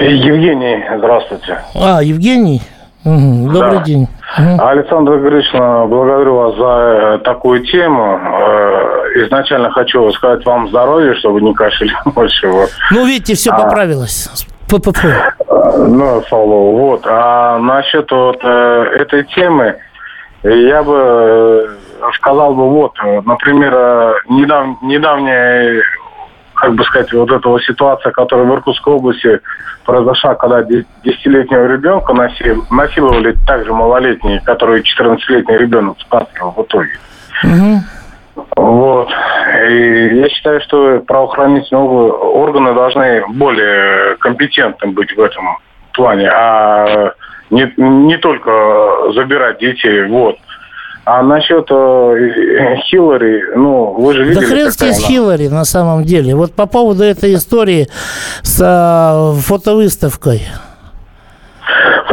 Евгений, 0.00 0.84
здравствуйте. 0.98 1.60
А, 1.74 2.02
Евгений? 2.02 2.60
Угу, 3.04 3.52
добрый 3.52 3.78
да. 3.78 3.84
день. 3.84 4.08
Александр 4.36 5.12
Григорьевич, 5.12 5.52
благодарю 5.52 6.34
вас 6.34 6.56
за 6.56 7.14
э, 7.14 7.18
такую 7.18 7.64
тему. 7.64 8.18
Э, 8.18 9.24
изначально 9.24 9.70
хочу 9.70 10.10
сказать 10.10 10.44
вам 10.44 10.68
здоровья, 10.68 11.14
чтобы 11.14 11.40
не 11.40 11.54
кашель 11.54 11.92
больше. 12.04 12.48
Ну, 12.90 13.06
видите, 13.06 13.34
все 13.34 13.52
а, 13.52 13.62
поправилось. 13.62 14.28
П-п-п. 14.68 15.32
Ну, 15.48 16.22
богу. 16.30 16.78
Вот. 16.78 17.02
А 17.06 17.58
насчет 17.58 18.10
вот 18.10 18.40
э, 18.42 18.82
этой 18.98 19.24
темы, 19.24 19.76
я 20.42 20.82
бы 20.82 21.76
сказал 22.14 22.54
бы 22.54 22.68
вот, 22.68 22.94
например, 23.24 24.22
недав, 24.28 24.82
недавняя 24.82 25.82
как 26.56 26.74
бы 26.74 26.84
сказать, 26.84 27.12
вот 27.12 27.30
эта 27.30 27.48
вот 27.48 27.62
ситуация, 27.62 28.12
которая 28.12 28.46
в 28.46 28.54
Иркутской 28.54 28.94
области 28.94 29.40
произошла, 29.84 30.34
когда 30.34 30.62
десятилетнего 30.62 31.66
ребенка 31.66 32.12
насиловали 32.14 33.36
также 33.46 33.72
малолетний, 33.72 34.40
который 34.40 34.82
14-летний 34.82 35.58
ребенок 35.58 36.00
спасал 36.00 36.52
в 36.56 36.62
итоге. 36.62 36.98
Угу. 37.44 37.80
Вот. 38.56 39.08
И 39.68 40.16
я 40.16 40.28
считаю, 40.28 40.60
что 40.60 41.00
правоохранительные 41.06 41.84
органы 41.84 42.74
должны 42.74 43.24
более 43.28 44.16
компетентным 44.16 44.92
быть 44.92 45.14
в 45.16 45.20
этом 45.20 45.58
плане, 45.94 46.28
а 46.28 47.12
не, 47.50 47.72
не 47.76 48.18
только 48.18 49.12
забирать 49.14 49.58
детей. 49.58 50.06
Вот. 50.06 50.36
А 51.04 51.22
насчет 51.22 51.66
э, 51.70 52.76
Хиллари, 52.86 53.54
ну, 53.54 53.92
вы 53.92 54.12
же 54.12 54.24
видели... 54.24 54.40
Да 54.40 54.50
хрен 54.50 54.70
с 54.72 55.06
Хиллари 55.06 55.46
на 55.46 55.64
самом 55.64 56.02
деле. 56.02 56.34
Вот 56.34 56.52
по 56.52 56.66
поводу 56.66 57.04
этой 57.04 57.34
истории 57.34 57.86
с 58.42 58.60
э, 58.60 59.40
фотовыставкой. 59.40 60.42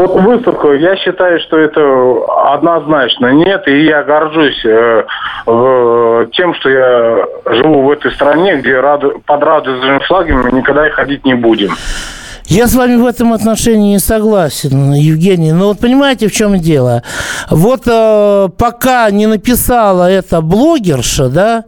Фотовыставку, 0.08 0.74
я 0.74 0.96
считаю, 0.98 1.40
что 1.40 1.58
это 1.58 2.54
однозначно 2.54 3.28
нет, 3.28 3.68
и 3.68 3.86
я 3.86 4.04
горжусь 4.04 4.64
э, 4.66 5.04
в, 5.46 6.28
тем, 6.34 6.54
что 6.56 6.70
я 6.70 7.26
живу 7.46 7.84
в 7.84 7.92
этой 7.92 8.12
стране, 8.12 8.58
где 8.58 8.80
рад, 8.80 9.02
под 9.26 9.44
радужными 9.44 10.00
флагами 10.00 10.52
никогда 10.52 10.88
и 10.88 10.92
ходить 10.92 11.24
не 11.26 11.36
будем. 11.36 11.72
Я 12.46 12.68
с 12.68 12.76
вами 12.76 12.98
в 12.98 13.06
этом 13.06 13.32
отношении 13.34 13.94
не 13.94 14.00
согласен, 14.00 14.94
Евгений. 14.94 15.54
Но 15.54 15.68
вот 15.68 15.80
понимаете, 15.80 16.28
в 16.28 16.34
чем 16.34 16.60
дело? 16.60 17.04
Вот 17.50 17.84
э, 17.86 18.50
пока 18.58 19.10
не 19.12 19.28
написала 19.28 20.10
эта 20.10 20.42
блогерша, 20.42 21.30
да, 21.30 21.64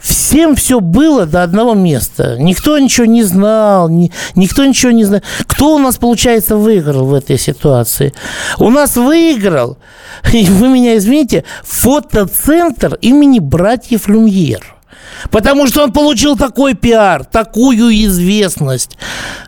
всем 0.00 0.54
все 0.54 0.80
было 0.80 1.26
до 1.26 1.42
одного 1.42 1.74
места. 1.74 2.36
Никто 2.38 2.78
ничего 2.78 3.06
не 3.06 3.24
знал, 3.24 3.88
ни, 3.88 4.12
никто 4.36 4.64
ничего 4.64 4.92
не 4.92 5.04
знал. 5.04 5.20
Кто 5.46 5.74
у 5.74 5.78
нас, 5.78 5.96
получается, 5.96 6.56
выиграл 6.56 7.06
в 7.06 7.14
этой 7.14 7.38
ситуации? 7.38 8.14
У 8.58 8.70
нас 8.70 8.96
выиграл, 8.96 9.76
и 10.32 10.44
вы 10.44 10.68
меня 10.68 10.96
извините, 10.96 11.44
фотоцентр 11.64 12.96
имени 13.00 13.40
братьев 13.40 14.06
Люмьер. 14.08 14.76
Потому 15.30 15.66
что 15.66 15.82
он 15.82 15.92
получил 15.92 16.36
такой 16.36 16.74
пиар, 16.74 17.24
такую 17.24 17.90
известность. 18.04 18.96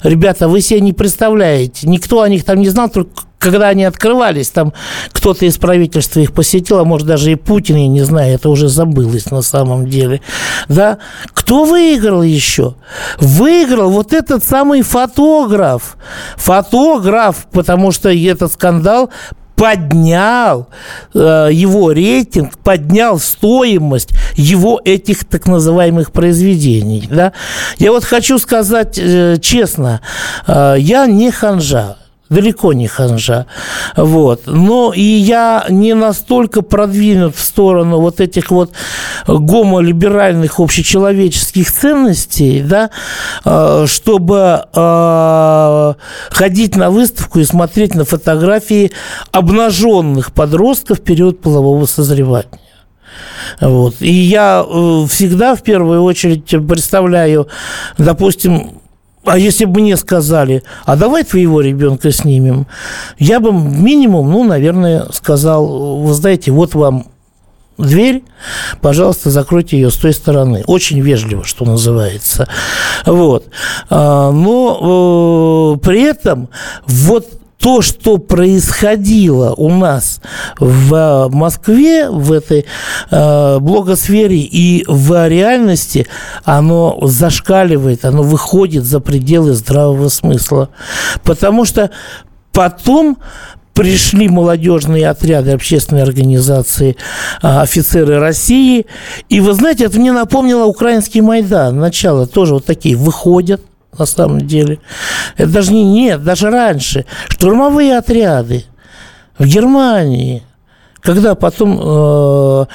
Ребята, 0.03 0.49
вы 0.49 0.61
себе 0.61 0.81
не 0.81 0.93
представляете. 0.93 1.89
Никто 1.89 2.23
о 2.23 2.29
них 2.29 2.45
там 2.45 2.61
не 2.61 2.69
знал, 2.69 2.89
только 2.89 3.23
когда 3.45 3.69
они 3.69 3.85
открывались, 3.85 4.49
там 4.49 4.73
кто-то 5.13 5.45
из 5.45 5.59
правительства 5.59 6.21
их 6.21 6.33
посетил, 6.33 6.79
а 6.79 6.85
может 6.85 7.07
даже 7.07 7.31
и 7.31 7.35
Путин, 7.35 7.77
я 7.77 7.89
не 7.89 8.01
знаю, 8.01 8.35
это 8.35 8.49
уже 8.49 8.69
забылось 8.69 9.31
на 9.31 9.43
самом 9.43 9.87
деле. 9.87 10.23
Да? 10.69 10.97
Кто 11.35 11.65
выиграл 11.65 12.23
еще? 12.23 12.77
Выиграл 13.19 13.91
вот 13.91 14.15
этот 14.15 14.43
самый 14.43 14.81
фотограф. 14.81 15.99
Фотограф, 16.37 17.47
потому 17.53 17.93
что 17.93 18.09
этот 18.09 18.51
скандал 18.51 19.11
поднял 19.57 20.69
э, 21.15 21.49
его 21.53 21.93
рейтинг, 21.93 22.59
поднял 22.59 23.19
стоимость 23.19 24.11
его 24.35 24.81
этих 24.85 25.25
так 25.25 25.47
называемых 25.47 26.13
произведений. 26.13 27.09
Да? 27.11 27.33
Я 27.79 27.93
вот 27.93 28.05
хочу 28.05 28.39
сказать 28.39 28.99
э, 28.99 29.39
честно, 29.41 30.01
э, 30.47 30.77
я 30.79 31.07
не 31.07 31.31
ханжа 31.31 31.97
далеко 32.29 32.73
не 32.73 32.87
ханжа. 32.87 33.47
Вот. 33.97 34.43
Но 34.47 34.93
и 34.95 35.03
я 35.03 35.67
не 35.69 35.95
настолько 35.95 36.63
продвинут 36.63 37.37
в 37.37 37.41
сторону 37.41 38.01
вот 38.01 38.21
этих 38.21 38.51
вот 38.51 38.73
гомолиберальных 39.27 40.59
общечеловеческих 40.59 41.71
ценностей, 41.71 42.63
да, 42.63 42.91
э, 43.45 43.85
чтобы 43.87 44.65
э, 44.75 45.95
ходить 46.31 46.77
на 46.77 46.91
выставку 46.91 47.41
и 47.41 47.45
смотреть 47.45 47.95
на 47.95 48.05
фотографии 48.05 48.91
обнаженных 49.31 50.33
подростков 50.33 51.01
в 51.01 51.03
период 51.03 51.41
полового 51.41 51.87
созревания. 51.87 52.49
Вот. 53.61 53.97
И 54.01 54.13
я 54.13 54.65
э, 54.67 55.07
всегда 55.09 55.55
в 55.55 55.63
первую 55.63 56.03
очередь 56.03 56.47
представляю, 56.67 57.49
допустим, 57.99 58.81
а 59.25 59.39
если 59.39 59.65
бы 59.65 59.81
мне 59.81 59.97
сказали, 59.97 60.63
а 60.85 60.97
давай 60.97 61.25
твоего 61.25 61.61
ребенка 61.61 62.13
снимем, 62.13 62.67
я 63.19 63.41
бы 63.41 63.53
минимум, 63.53 64.31
ну, 64.31 64.45
наверное, 64.45 65.07
сказал, 65.13 65.99
вы 65.99 66.13
знаете, 66.15 66.51
вот 66.51 66.75
вам 66.75 67.07
дверь, 67.79 68.23
пожалуйста, 68.81 69.31
закройте 69.31 69.77
ее 69.77 69.91
с 69.91 69.97
той 69.97 70.13
стороны. 70.13 70.63
Очень 70.67 71.01
вежливо, 71.01 71.45
что 71.45 71.65
называется. 71.65 72.49
Вот. 73.05 73.47
А, 73.91 74.31
но 74.31 75.75
э, 75.77 75.85
при 75.85 76.03
этом 76.03 76.49
вот 76.87 77.29
то, 77.65 77.81
что 77.81 78.19
происходило 78.19 79.55
у 79.57 79.71
нас 79.71 80.21
в 80.59 81.31
Москве, 81.33 82.11
в 82.11 82.31
этой 82.31 82.67
э, 83.11 83.59
блогосфере 83.59 84.37
и 84.37 84.85
в 84.87 85.27
реальности, 85.27 86.07
оно 86.45 86.99
зашкаливает, 87.01 88.05
оно 88.05 88.23
выходит 88.23 88.85
за 88.85 89.01
пределы 89.01 89.55
здравого 89.55 90.11
смысла. 90.11 90.69
Потому 91.23 91.65
что 91.65 91.91
потом 92.53 93.17
пришли 93.73 94.29
молодежные 94.29 95.09
отряды 95.09 95.53
общественной 95.53 96.03
организации 96.03 96.99
а, 97.41 97.63
офицеры 97.63 98.19
России. 98.19 98.85
И 99.31 99.41
вы 99.41 99.55
знаете, 99.55 99.87
это 99.87 99.99
мне 99.99 100.13
напомнило 100.13 100.67
украинский 100.67 101.23
Майдан. 101.23 101.79
Начало 101.79 102.27
тоже 102.27 102.53
вот 102.53 102.67
такие 102.67 102.95
выходят, 102.95 103.63
на 103.99 104.07
самом 104.07 104.41
деле. 104.41 104.79
Это 105.37 105.51
даже 105.51 105.73
не 105.73 105.85
нет, 105.85 106.23
даже 106.23 106.51
раньше. 106.51 107.07
Штурмовые 107.29 107.99
отряды 107.99 108.65
в 109.39 109.45
Германии, 109.45 110.43
когда 111.01 111.35
потом 111.35 111.81
э, 111.83 112.67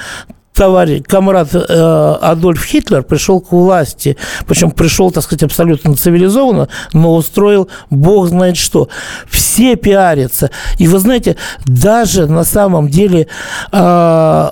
товарищ, 0.60 1.02
комрад 1.06 1.48
э, 1.54 2.18
Адольф 2.20 2.64
Хитлер 2.64 3.02
пришел 3.02 3.40
к 3.40 3.52
власти, 3.52 4.16
причем 4.46 4.70
пришел, 4.70 5.10
так 5.10 5.24
сказать, 5.24 5.44
абсолютно 5.44 5.96
цивилизованно, 5.96 6.68
но 6.92 7.14
устроил 7.14 7.68
бог 7.88 8.28
знает 8.28 8.56
что. 8.56 8.88
Все 9.28 9.76
пиарятся. 9.76 10.50
И 10.78 10.86
вы 10.86 10.98
знаете, 10.98 11.36
даже 11.64 12.26
на 12.26 12.44
самом 12.44 12.88
деле 12.88 13.26
э, 13.72 14.50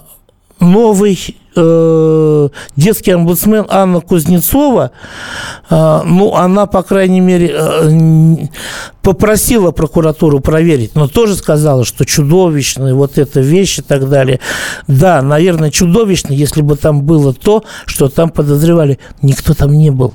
новый 0.60 1.37
э, 1.59 2.49
детский 2.77 3.12
омбудсмен 3.12 3.67
Анна 3.69 4.00
Кузнецова, 4.00 4.93
э, 5.69 6.00
ну, 6.05 6.35
она, 6.35 6.67
по 6.67 6.83
крайней 6.83 7.21
мере, 7.21 7.53
э, 7.55 8.37
попросила 9.03 9.71
прокуратуру 9.71 10.41
проверить, 10.41 10.95
но 10.95 11.09
тоже 11.09 11.35
сказала, 11.35 11.85
что 11.85 12.05
чудовищные 12.05 12.95
вот 12.95 13.19
эта 13.19 13.41
вещь 13.41 13.79
и 13.79 13.83
так 13.83 14.09
далее. 14.09 14.41
Да, 14.87 15.23
наверное, 15.23 15.71
чудовищно, 15.71 16.33
если 16.33 16.62
бы 16.62 16.77
там 16.77 17.03
было 17.03 17.33
то, 17.35 17.65
что 17.87 18.09
там 18.09 18.31
подозревали. 18.31 18.99
Никто 19.23 19.55
там 19.55 19.73
не 19.73 19.91
был. 19.91 20.15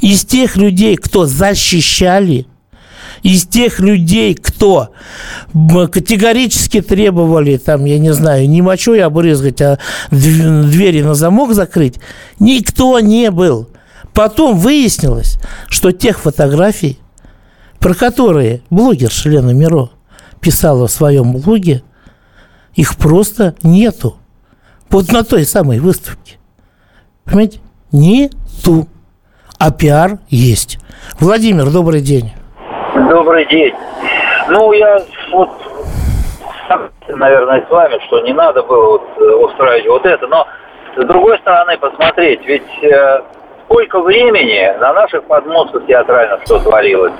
Из 0.00 0.24
тех 0.24 0.56
людей, 0.56 0.96
кто 0.96 1.26
защищали 1.26 2.46
из 3.22 3.46
тех 3.46 3.80
людей, 3.80 4.34
кто 4.34 4.90
категорически 5.52 6.80
требовали, 6.80 7.56
там, 7.56 7.84
я 7.84 7.98
не 7.98 8.12
знаю, 8.12 8.48
не 8.48 8.62
мочой 8.62 9.02
обрызгать, 9.02 9.60
а 9.60 9.78
двери 10.10 11.02
на 11.02 11.14
замок 11.14 11.54
закрыть, 11.54 11.96
никто 12.38 12.98
не 13.00 13.30
был. 13.30 13.68
Потом 14.12 14.58
выяснилось, 14.58 15.38
что 15.68 15.92
тех 15.92 16.20
фотографий, 16.20 16.98
про 17.78 17.94
которые 17.94 18.62
блогер 18.70 19.10
Шлена 19.10 19.52
Миро 19.52 19.90
писала 20.40 20.86
в 20.86 20.92
своем 20.92 21.32
блоге, 21.32 21.82
их 22.74 22.96
просто 22.96 23.54
нету. 23.62 24.16
Вот 24.90 25.10
на 25.10 25.24
той 25.24 25.46
самой 25.46 25.78
выставке. 25.78 26.36
Понимаете? 27.24 27.60
Нету. 27.92 28.88
А 29.58 29.70
пиар 29.70 30.18
есть. 30.28 30.78
Владимир, 31.18 31.70
добрый 31.70 32.00
день. 32.00 32.32
Добрый 32.94 33.46
день. 33.46 33.74
Ну, 34.48 34.72
я 34.72 35.00
вот 35.30 35.48
наверное, 37.08 37.64
с 37.66 37.70
вами, 37.70 37.98
что 38.06 38.20
не 38.20 38.32
надо 38.32 38.62
было 38.62 38.92
вот 38.92 39.08
э, 39.16 39.34
устраивать 39.34 39.86
вот 39.86 40.06
это, 40.06 40.26
но 40.26 40.46
с 40.96 41.04
другой 41.06 41.38
стороны 41.38 41.78
посмотреть, 41.78 42.44
ведь 42.44 42.84
э, 42.84 43.22
сколько 43.64 44.00
времени 44.00 44.74
на 44.78 44.92
наших 44.92 45.24
подмостках 45.24 45.86
театральных 45.86 46.42
что 46.44 46.58
творилось, 46.58 47.12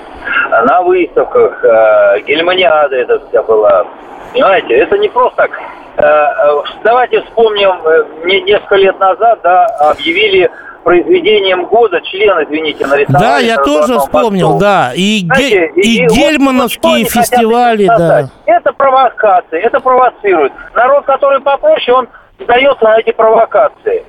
на 0.51 0.83
выставках, 0.83 1.65
э, 1.65 2.21
гельманиада 2.27 2.97
это 2.97 3.21
вся 3.29 3.43
была, 3.43 3.87
понимаете, 4.33 4.75
это 4.75 4.99
не 4.99 5.09
просто 5.09 5.37
так. 5.37 5.51
Э, 5.97 6.03
э 6.05 6.63
давайте 6.85 7.23
вспомним, 7.23 7.71
э, 7.85 8.05
несколько 8.25 8.77
лет 8.77 8.99
назад, 9.01 9.41
да, 9.43 9.67
объявили 9.81 10.51
произведением 10.83 11.67
года 11.67 12.01
член, 12.03 12.45
извините, 12.45 12.87
нарисовали. 12.87 13.23
Да, 13.25 13.39
я 13.39 13.57
тоже 13.57 13.99
вспомнил, 13.99 14.49
мосту. 14.51 14.61
да. 14.61 14.93
И, 14.95 15.25
Знаете, 15.27 15.73
ге- 15.75 15.83
и, 15.83 16.05
и 16.05 16.07
гельмановские 16.07 17.05
вот, 17.05 17.11
фестивали, 17.13 17.87
да. 17.87 18.29
Это 18.47 18.73
провокации, 18.73 19.61
это 19.61 19.81
провоцирует. 19.81 20.53
Народ, 20.75 21.05
который 21.05 21.41
попроще, 21.41 21.97
он 21.97 22.09
сдается 22.41 22.85
на 22.85 22.99
эти 22.99 23.13
провокации. 23.13 24.05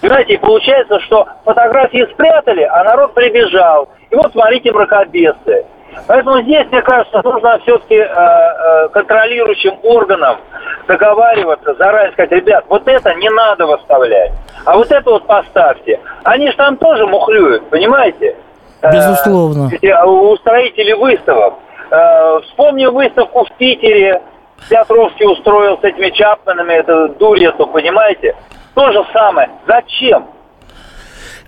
Понимаете, 0.00 0.34
и 0.34 0.36
получается, 0.38 0.98
что 1.00 1.28
фотографии 1.44 2.06
спрятали, 2.12 2.62
а 2.62 2.82
народ 2.84 3.14
прибежал. 3.14 3.88
И 4.10 4.14
вот 4.16 4.32
смотрите, 4.32 4.72
мракобесы. 4.72 5.64
Поэтому 6.06 6.42
здесь, 6.42 6.66
мне 6.70 6.82
кажется, 6.82 7.20
нужно 7.22 7.58
все-таки 7.60 7.96
э, 7.96 8.06
э, 8.06 8.88
контролирующим 8.88 9.74
органам 9.82 10.38
договариваться, 10.86 11.74
заранее 11.74 12.12
сказать, 12.12 12.32
ребят, 12.32 12.64
вот 12.68 12.86
это 12.88 13.14
не 13.14 13.30
надо 13.30 13.66
выставлять, 13.66 14.32
а 14.64 14.76
вот 14.76 14.90
это 14.90 15.10
вот 15.10 15.26
поставьте. 15.26 16.00
Они 16.24 16.50
же 16.50 16.56
там 16.56 16.76
тоже 16.76 17.06
мухлюют, 17.06 17.68
понимаете? 17.70 18.36
Э, 18.82 18.92
Безусловно. 18.92 19.70
Э, 19.80 20.04
у 20.04 20.36
строителей 20.38 20.94
выставок. 20.94 21.54
Э, 21.90 22.40
вспомни 22.44 22.86
выставку 22.86 23.44
в 23.44 23.52
Питере, 23.52 24.22
Петровский 24.68 25.26
устроил 25.26 25.78
с 25.78 25.84
этими 25.84 26.10
Чапманами, 26.10 26.74
это 26.74 27.08
дурь 27.08 27.44
эту, 27.44 27.66
понимаете? 27.66 28.34
То 28.74 28.90
же 28.92 29.04
самое. 29.12 29.50
Зачем? 29.66 30.26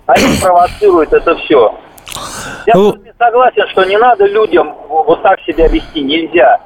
Они 0.05 0.39
провоцируют 0.41 1.13
это 1.13 1.35
все. 1.35 1.73
Я 2.65 2.73
ну, 2.75 2.95
согласен, 3.17 3.67
что 3.71 3.83
не 3.85 3.97
надо 3.97 4.25
людям 4.25 4.73
вот 4.87 5.21
так 5.21 5.39
себя 5.41 5.67
вести, 5.67 6.01
нельзя. 6.01 6.59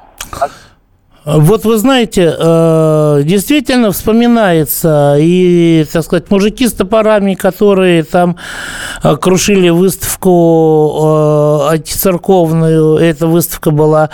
Вот 1.24 1.64
вы 1.64 1.76
знаете, 1.76 2.34
э, 2.38 3.20
действительно 3.24 3.92
вспоминается 3.92 5.16
и, 5.18 5.84
так 5.92 6.02
сказать, 6.02 6.30
мужики 6.30 6.66
с 6.66 6.72
топорами, 6.72 7.34
которые 7.34 8.04
там 8.04 8.38
э, 9.02 9.16
крушили 9.16 9.68
выставку 9.68 11.68
э, 11.68 11.74
антицерковную, 11.74 12.96
эта 12.96 13.26
выставка 13.26 13.70
была 13.70 14.10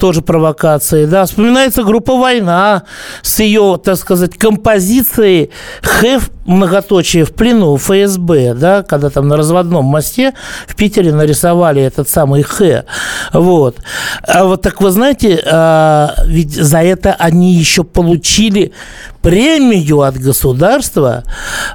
тоже 0.00 0.22
провокацией, 0.22 1.06
да, 1.06 1.24
вспоминается 1.24 1.84
группа 1.84 2.16
«Война» 2.16 2.82
с 3.22 3.40
ее, 3.40 3.80
так 3.82 3.96
сказать, 3.96 4.36
композицией 4.36 5.50
«Хэв 5.82 6.30
многоточие 6.44 7.24
в 7.24 7.32
плену 7.32 7.76
ФСБ, 7.76 8.54
да, 8.54 8.82
когда 8.82 9.10
там 9.10 9.28
на 9.28 9.36
разводном 9.36 9.84
мосте 9.84 10.34
в 10.66 10.74
Питере 10.74 11.12
нарисовали 11.12 11.82
этот 11.82 12.08
самый 12.08 12.42
Х. 12.42 12.84
Вот. 13.32 13.78
А 14.22 14.44
вот 14.44 14.62
так 14.62 14.80
вы 14.80 14.90
знаете, 14.90 15.42
а, 15.46 16.14
ведь 16.26 16.52
за 16.52 16.82
это 16.82 17.14
они 17.18 17.54
еще 17.54 17.84
получили 17.84 18.72
премию 19.20 20.02
от 20.02 20.16
государства 20.16 21.22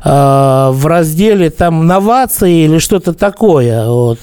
а, 0.04 0.72
в 0.72 0.86
разделе 0.86 1.50
там 1.50 1.88
новации 1.88 2.66
или 2.66 2.78
что-то 2.80 3.14
такое. 3.14 3.88
Вот. 3.88 4.20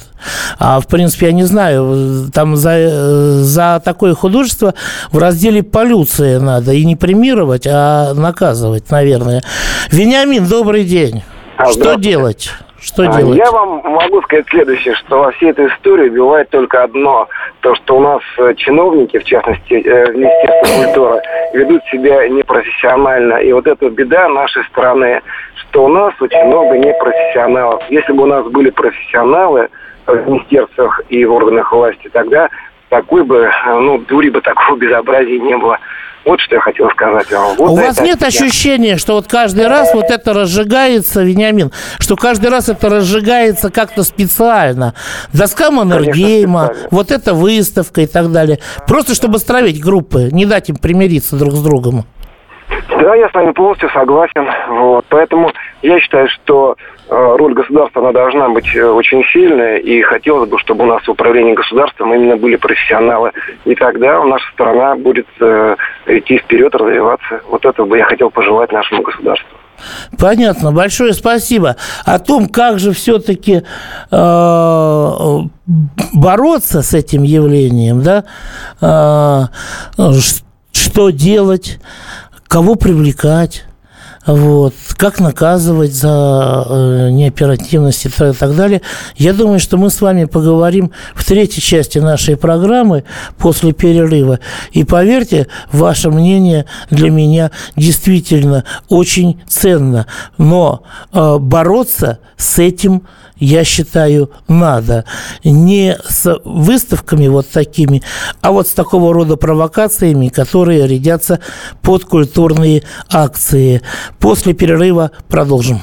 А 0.58 0.80
в 0.80 0.86
принципе, 0.86 1.26
я 1.26 1.32
не 1.32 1.44
знаю, 1.44 2.30
там 2.32 2.56
за, 2.56 3.42
за 3.42 3.80
такое 3.84 4.14
художество 4.14 4.74
в 5.12 5.18
разделе 5.18 5.62
полюция 5.62 6.40
надо 6.40 6.72
и 6.72 6.84
не 6.84 6.96
премировать, 6.96 7.66
а 7.66 8.14
наказывать, 8.14 8.90
наверное. 8.90 9.42
Вениамин, 9.90 10.46
добрый 10.46 10.84
день. 10.84 11.22
А, 11.56 11.66
Что 11.66 11.94
делать? 11.94 12.50
Что 12.84 13.04
а, 13.04 13.06
делать? 13.06 13.38
Я 13.38 13.50
вам 13.50 13.80
могу 13.82 14.20
сказать 14.22 14.46
следующее, 14.50 14.94
что 14.94 15.20
во 15.20 15.30
всей 15.32 15.50
этой 15.50 15.68
истории 15.68 16.10
убивает 16.10 16.50
только 16.50 16.82
одно. 16.82 17.28
То, 17.60 17.74
что 17.76 17.96
у 17.96 18.00
нас 18.00 18.20
э, 18.38 18.54
чиновники, 18.56 19.18
в 19.18 19.24
частности, 19.24 19.74
э, 19.74 20.12
Министерство 20.12 20.84
культуры, 20.84 21.22
ведут 21.54 21.82
себя 21.90 22.28
непрофессионально. 22.28 23.36
И 23.36 23.52
вот 23.52 23.66
эта 23.66 23.88
беда 23.88 24.28
нашей 24.28 24.64
страны, 24.64 25.22
что 25.56 25.86
у 25.86 25.88
нас 25.88 26.12
очень 26.20 26.44
много 26.44 26.76
непрофессионалов. 26.76 27.82
Если 27.88 28.12
бы 28.12 28.24
у 28.24 28.26
нас 28.26 28.46
были 28.48 28.68
профессионалы 28.68 29.68
в 30.06 30.28
министерствах 30.28 31.00
и 31.08 31.24
в 31.24 31.32
органах 31.32 31.72
власти, 31.72 32.08
тогда 32.12 32.48
такой 32.88 33.24
бы, 33.24 33.38
э, 33.38 33.78
ну, 33.80 33.98
дури 33.98 34.30
бы 34.30 34.40
такого 34.40 34.76
безобразия 34.78 35.38
не 35.38 35.56
было. 35.56 35.78
Вот 36.24 36.40
что 36.40 36.54
я 36.54 36.60
хотел 36.62 36.88
сказать 36.90 37.30
вам. 37.30 37.54
Вот 37.58 37.70
У 37.72 37.76
вас 37.76 38.00
нет 38.00 38.22
я... 38.22 38.28
ощущения, 38.28 38.96
что 38.96 39.14
вот 39.14 39.26
каждый 39.28 39.68
раз 39.68 39.92
вот 39.92 40.06
это 40.06 40.32
разжигается, 40.32 41.22
Вениамин, 41.22 41.70
что 41.98 42.16
каждый 42.16 42.48
раз 42.48 42.70
это 42.70 42.88
разжигается 42.88 43.70
как-то 43.70 44.04
специально? 44.04 44.94
Доска 45.34 45.70
Маннергейма, 45.70 46.70
вот 46.90 47.10
эта 47.10 47.34
выставка 47.34 48.00
и 48.00 48.06
так 48.06 48.32
далее. 48.32 48.58
Просто 48.88 49.14
чтобы 49.14 49.38
стравить 49.38 49.82
группы, 49.82 50.30
не 50.32 50.46
дать 50.46 50.70
им 50.70 50.76
примириться 50.76 51.36
друг 51.36 51.52
с 51.52 51.62
другом. 51.62 52.04
Да, 52.88 53.14
я 53.14 53.28
с 53.28 53.34
вами 53.34 53.52
полностью 53.52 53.90
согласен. 53.90 54.48
Вот. 54.68 55.04
Поэтому 55.10 55.52
я 55.82 56.00
считаю, 56.00 56.28
что 56.28 56.76
роль 57.08 57.54
государства 57.54 58.02
она 58.02 58.12
должна 58.12 58.48
быть 58.48 58.74
э, 58.74 58.84
очень 58.84 59.24
сильная, 59.32 59.76
и 59.76 60.02
хотелось 60.02 60.48
бы, 60.48 60.58
чтобы 60.58 60.84
у 60.84 60.86
нас 60.86 61.02
в 61.04 61.10
управлении 61.10 61.54
государством 61.54 62.14
именно 62.14 62.36
были 62.36 62.56
профессионалы. 62.56 63.32
И 63.64 63.74
тогда 63.74 64.22
наша 64.24 64.50
страна 64.52 64.96
будет 64.96 65.26
э, 65.40 65.76
идти 66.06 66.38
вперед, 66.38 66.74
развиваться. 66.74 67.40
Вот 67.48 67.64
это 67.64 67.84
бы 67.84 67.98
я 67.98 68.04
хотел 68.04 68.30
пожелать 68.30 68.72
нашему 68.72 69.02
государству. 69.02 69.48
Понятно, 70.18 70.72
большое 70.72 71.12
спасибо. 71.12 71.76
О 72.04 72.18
том, 72.18 72.48
как 72.48 72.78
же 72.78 72.92
все-таки 72.92 73.62
э, 74.10 75.10
бороться 76.12 76.82
с 76.82 76.94
этим 76.94 77.22
явлением, 77.22 78.02
да, 78.02 78.24
э, 78.80 80.12
что 80.72 81.10
делать, 81.10 81.80
кого 82.48 82.76
привлекать, 82.76 83.64
вот, 84.26 84.74
как 84.96 85.20
наказывать 85.20 85.92
за 85.92 86.66
э, 86.68 87.10
неоперативность 87.10 88.06
и 88.06 88.08
так 88.08 88.56
далее. 88.56 88.80
Я 89.16 89.32
думаю, 89.32 89.60
что 89.60 89.76
мы 89.76 89.90
с 89.90 90.00
вами 90.00 90.24
поговорим 90.24 90.92
в 91.14 91.24
третьей 91.24 91.62
части 91.62 91.98
нашей 91.98 92.36
программы 92.36 93.04
после 93.38 93.72
перерыва. 93.72 94.40
И 94.72 94.84
поверьте, 94.84 95.48
ваше 95.72 96.10
мнение 96.10 96.64
для 96.90 97.10
меня 97.10 97.50
действительно 97.76 98.64
очень 98.88 99.42
ценно. 99.46 100.06
Но 100.38 100.82
э, 101.12 101.38
бороться 101.38 102.18
с 102.36 102.58
этим 102.58 103.02
я 103.36 103.64
считаю, 103.64 104.30
надо. 104.48 105.04
Не 105.42 105.98
с 106.08 106.40
выставками 106.44 107.26
вот 107.28 107.48
такими, 107.48 108.02
а 108.40 108.52
вот 108.52 108.68
с 108.68 108.72
такого 108.72 109.12
рода 109.12 109.36
провокациями, 109.36 110.28
которые 110.28 110.86
рядятся 110.86 111.40
под 111.82 112.04
культурные 112.04 112.82
акции. 113.10 113.82
После 114.18 114.54
перерыва 114.54 115.10
продолжим. 115.28 115.82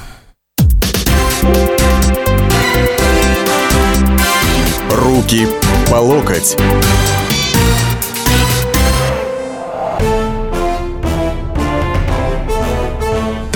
Руки 4.90 5.46
по 5.90 5.96
локоть.「 5.96 7.01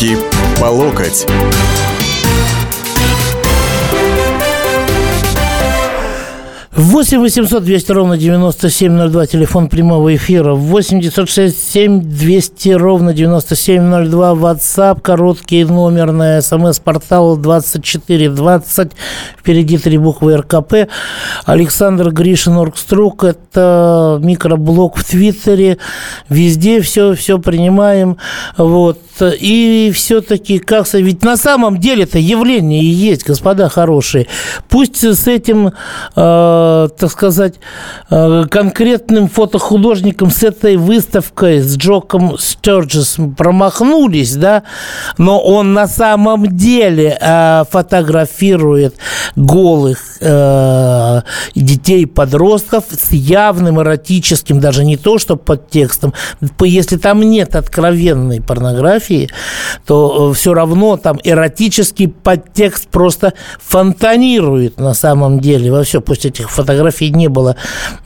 Руки 0.00 0.16
по 0.58 0.64
локоть. 0.64 1.26
8 6.72 7.20
800 7.20 7.62
200 7.62 7.92
ровно 7.92 8.16
9702, 8.16 9.26
телефон 9.26 9.68
прямого 9.68 10.16
эфира. 10.16 10.54
8 10.54 11.00
967 11.00 12.00
200 12.00 12.68
ровно 12.70 13.12
9702, 13.12 14.32
WhatsApp, 14.32 15.00
короткий 15.02 15.64
номер 15.64 16.12
на 16.12 16.40
смс-портал 16.40 17.36
2420. 17.36 18.92
Впереди 19.38 19.76
три 19.76 19.98
буквы 19.98 20.38
РКП. 20.38 20.88
Александр 21.44 22.10
Гришин, 22.10 22.56
Оргструк. 22.56 23.24
Это 23.24 24.18
микроблог 24.22 24.96
в 24.96 25.04
Твиттере. 25.04 25.76
Везде 26.30 26.80
все, 26.80 27.14
все 27.14 27.38
принимаем. 27.38 28.16
Вот. 28.56 28.98
И 29.28 29.92
все-таки, 29.94 30.58
как 30.58 30.86
сказать, 30.86 31.06
ведь 31.06 31.22
на 31.22 31.36
самом 31.36 31.78
деле 31.78 32.04
это 32.04 32.18
явление 32.18 32.82
и 32.82 32.86
есть, 32.86 33.26
господа 33.26 33.68
хорошие. 33.68 34.26
Пусть 34.68 35.04
с 35.04 35.26
этим 35.26 35.72
э, 36.16 36.88
так 36.96 37.10
сказать, 37.10 37.54
э, 38.10 38.44
конкретным 38.50 39.28
фотохудожником 39.28 40.30
с 40.30 40.42
этой 40.42 40.76
выставкой, 40.76 41.60
с 41.60 41.76
Джоком 41.76 42.38
Стерджес 42.38 43.16
промахнулись, 43.36 44.34
да, 44.36 44.62
но 45.18 45.40
он 45.40 45.72
на 45.72 45.88
самом 45.88 46.56
деле 46.56 47.16
э, 47.20 47.64
фотографирует 47.70 48.96
голых 49.36 49.98
э, 50.20 51.22
детей, 51.54 52.06
подростков 52.06 52.84
с 52.90 53.12
явным 53.12 53.80
эротическим, 53.80 54.60
даже 54.60 54.84
не 54.84 54.96
то, 54.96 55.18
что 55.18 55.36
под 55.36 55.70
текстом, 55.70 56.14
если 56.60 56.96
там 56.96 57.20
нет 57.22 57.56
откровенной 57.56 58.40
порнографии, 58.40 59.09
то 59.86 60.32
все 60.32 60.54
равно 60.54 60.96
там 60.96 61.18
эротический 61.22 62.08
подтекст 62.08 62.88
просто 62.88 63.34
фонтанирует 63.60 64.78
на 64.78 64.94
самом 64.94 65.40
деле. 65.40 65.70
Во 65.72 65.82
все, 65.82 66.00
пусть 66.00 66.24
этих 66.24 66.50
фотографий 66.50 67.10
не 67.10 67.28
было 67.28 67.56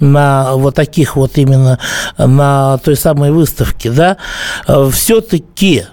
на 0.00 0.54
вот 0.54 0.74
таких 0.74 1.16
вот 1.16 1.38
именно 1.38 1.78
на 2.18 2.78
той 2.78 2.96
самой 2.96 3.30
выставке, 3.30 3.90
да, 3.90 4.16
все-таки 4.90 5.84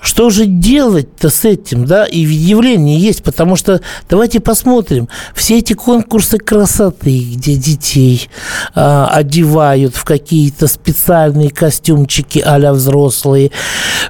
что 0.00 0.30
же 0.30 0.46
делать-то 0.46 1.30
с 1.30 1.44
этим, 1.44 1.84
да? 1.84 2.04
И 2.04 2.18
явление 2.18 2.98
есть, 2.98 3.22
потому 3.22 3.56
что 3.56 3.80
давайте 4.08 4.40
посмотрим. 4.40 5.08
Все 5.34 5.58
эти 5.58 5.72
конкурсы 5.72 6.38
красоты, 6.38 7.18
где 7.34 7.56
детей 7.56 8.28
э, 8.74 9.06
одевают 9.10 9.96
в 9.96 10.04
какие-то 10.04 10.66
специальные 10.66 11.50
костюмчики 11.50 12.38
а 12.38 12.58
взрослые, 12.72 13.50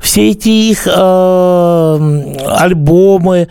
все 0.00 0.30
эти 0.30 0.48
их 0.48 0.86
э, 0.86 2.36
альбомы, 2.46 3.48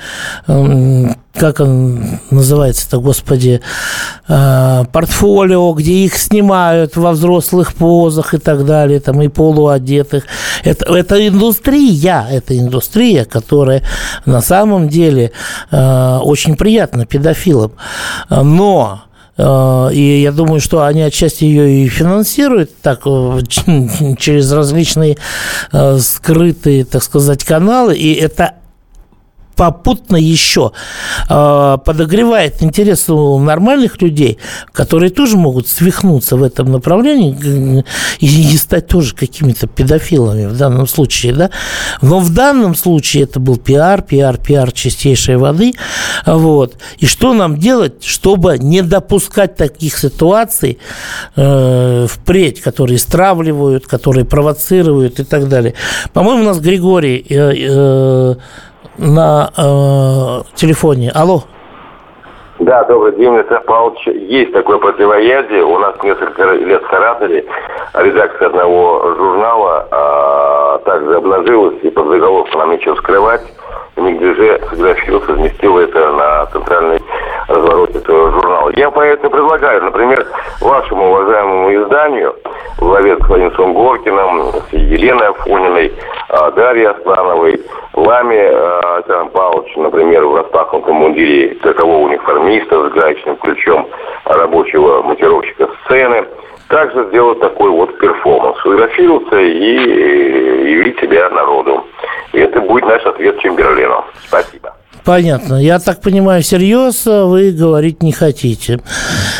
э, 0.47 1.08
как 1.38 1.60
он 1.60 2.19
называется-то, 2.32 3.00
господи, 3.00 3.62
э, 4.28 4.86
портфолио, 4.91 5.71
где 5.73 5.93
их 6.06 6.17
снимают 6.17 6.95
во 6.95 7.12
взрослых 7.12 7.73
позах 7.73 8.34
и 8.34 8.38
так 8.38 8.65
далее, 8.65 9.00
там 9.00 9.21
и 9.21 9.28
полуодетых. 9.28 10.26
Это, 10.63 10.86
это 10.93 11.28
индустрия, 11.28 12.27
это 12.30 12.58
индустрия, 12.58 13.26
которая 13.26 13.84
на 14.26 14.42
самом 14.42 14.90
деле 14.90 15.32
э, 15.72 16.18
очень 16.22 16.56
приятна 16.56 17.06
педофилам. 17.06 17.74
Но 18.30 19.02
и 19.40 20.20
я 20.24 20.32
думаю, 20.32 20.60
что 20.60 20.84
они 20.84 21.04
отчасти 21.04 21.44
ее 21.44 21.84
и 21.86 21.88
финансируют 21.88 22.72
так 22.82 23.04
через 23.04 24.52
различные 24.52 25.16
скрытые, 26.00 26.86
так 26.86 27.04
сказать, 27.04 27.44
каналы. 27.44 27.96
И 27.96 28.16
это 28.16 28.54
попутно 29.58 30.15
еще 30.15 30.72
э, 31.30 31.78
подогревает 31.84 32.63
интерес 32.63 33.10
у 33.10 33.39
нормальных 33.39 34.02
людей, 34.02 34.38
которые 34.72 35.10
тоже 35.10 35.36
могут 35.36 35.67
свихнуться 35.67 36.38
в 36.38 36.43
этом 36.43 36.72
направлении 36.72 37.84
и, 38.20 38.54
и 38.54 38.58
стать 38.58 38.88
тоже 38.88 39.15
какими-то 39.15 39.67
педофилами 39.67 40.46
в 40.46 40.56
данном 40.56 40.88
случае, 40.88 41.34
да. 41.34 41.50
Но 42.02 42.20
в 42.20 42.34
данном 42.34 42.76
случае 42.76 43.24
это 43.24 43.39
был 43.39 43.58
пиар, 43.58 44.02
пиар, 44.02 44.38
пиар 44.38 44.72
чистейшей 44.72 45.38
воды, 45.38 45.74
вот. 46.26 46.78
И 47.00 47.08
что 47.08 47.34
нам 47.34 47.58
делать, 47.58 48.04
чтобы 48.04 48.58
не 48.60 48.84
допускать 48.84 49.56
таких 49.56 49.98
ситуаций 49.98 50.78
э, 51.36 52.06
впредь, 52.08 52.62
которые 52.62 53.00
стравливают, 53.00 53.88
которые 53.88 54.26
провоцируют 54.26 55.20
и 55.20 55.24
так 55.24 55.50
далее. 55.50 55.74
По-моему, 56.13 56.41
у 56.41 56.46
нас 56.46 56.60
Григорий 56.60 57.26
э, 57.28 57.54
э, 57.56 58.36
на 58.98 59.50
э, 59.58 60.56
телефоне. 60.56 61.12
Алло. 61.14 61.44
Да, 62.60 62.84
добрый 62.86 63.16
день, 63.16 63.36
Александр 63.36 63.64
Павлович. 63.66 64.08
Есть 64.08 64.52
такое 64.52 64.80
противоядие. 64.80 65.64
У 65.64 65.78
нас 65.78 65.96
несколько 66.02 66.54
лет 66.54 66.84
в 66.84 66.90
Саратове 66.90 67.46
редакция 67.94 68.48
одного 68.48 69.14
журнала 69.16 69.88
а, 69.92 70.80
также 70.80 71.18
обнажилась, 71.18 71.76
и 71.84 71.90
под 71.90 72.08
заголовком 72.08 72.60
нам 72.60 72.72
нечего 72.72 72.96
скрывать. 72.96 73.44
Мигдеже 73.98 74.60
сфотографировал, 74.60 75.24
разместил 75.28 75.78
это 75.80 76.12
на 76.12 76.46
центральной 76.48 77.02
развороте 77.48 77.98
этого 77.98 78.32
журнала. 78.32 78.72
Я 78.76 78.92
поэтому 78.92 79.30
предлагаю, 79.30 79.84
например, 79.84 80.26
вашему 80.62 81.10
уважаемому 81.10 81.84
изданию, 81.84 82.36
главе 82.78 83.18
с 83.18 83.28
Владимиром 83.28 83.74
Горкиным, 83.74 84.52
с 84.70 84.74
Еленой 84.74 85.30
Афониной, 85.30 85.94
а, 86.30 86.52
Дарьей 86.52 86.88
Аслановой, 86.88 87.62
вами, 87.94 88.38
а, 88.38 88.98
Александр 88.98 89.32
Павлович, 89.32 89.76
например, 89.78 90.26
в 90.26 90.36
распахнутом 90.36 90.96
мундире 90.96 91.56
такового 91.56 92.06
униформиста 92.06 92.90
с 92.90 92.94
гаечным 92.94 93.38
ключом 93.38 93.88
рабочего 94.26 95.02
монтировщика 95.02 95.70
сцены, 95.86 96.26
также 96.70 97.08
сделать 97.10 97.40
такой 97.40 97.70
вот 97.70 97.98
перформанс, 98.00 98.58
фотографироваться 98.60 99.40
и 99.40 99.78
э, 99.78 100.72
явить 100.72 101.00
себя 101.00 101.30
народу. 101.30 101.86
И 102.34 102.40
это 102.40 102.62
будет 102.62 102.86
наш 102.86 103.04
ответ 103.06 103.40
Чемберлену. 103.40 104.04
Спасибо. 104.28 104.74
Понятно. 105.06 105.56
Я 105.56 105.80
так 105.80 106.02
понимаю, 106.02 106.42
всерьез 106.42 107.06
вы 107.06 107.52
говорить 107.52 108.04
не 108.04 108.12
хотите. 108.12 108.80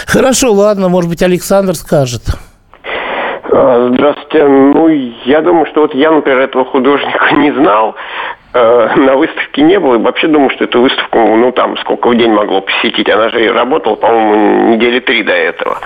Хорошо, 0.08 0.54
ладно, 0.54 0.88
может 0.88 1.10
быть, 1.10 1.22
Александр 1.22 1.76
скажет. 1.76 2.22
А, 3.52 3.90
здравствуйте. 3.92 4.48
Ну, 4.48 4.88
я 5.26 5.42
думаю, 5.42 5.66
что 5.66 5.82
вот 5.82 5.94
я, 5.94 6.12
например, 6.12 6.40
этого 6.40 6.64
художника 6.64 7.32
не 7.36 7.52
знал. 7.52 7.96
Э, 8.58 8.90
на 8.96 9.16
выставке 9.16 9.62
не 9.62 9.80
было. 9.80 9.96
И 9.96 9.98
вообще 10.00 10.28
думаю, 10.28 10.50
что 10.52 10.64
эту 10.64 10.82
выставку, 10.82 11.20
ну, 11.20 11.52
там, 11.52 11.78
сколько 11.78 12.10
в 12.10 12.16
день 12.16 12.32
могло 12.32 12.62
посетить. 12.62 13.10
Она 13.10 13.30
же 13.30 13.52
работала, 13.54 13.96
по-моему, 13.96 14.74
недели 14.74 15.00
три 15.00 15.24
до 15.24 15.34
этого. 15.34 15.78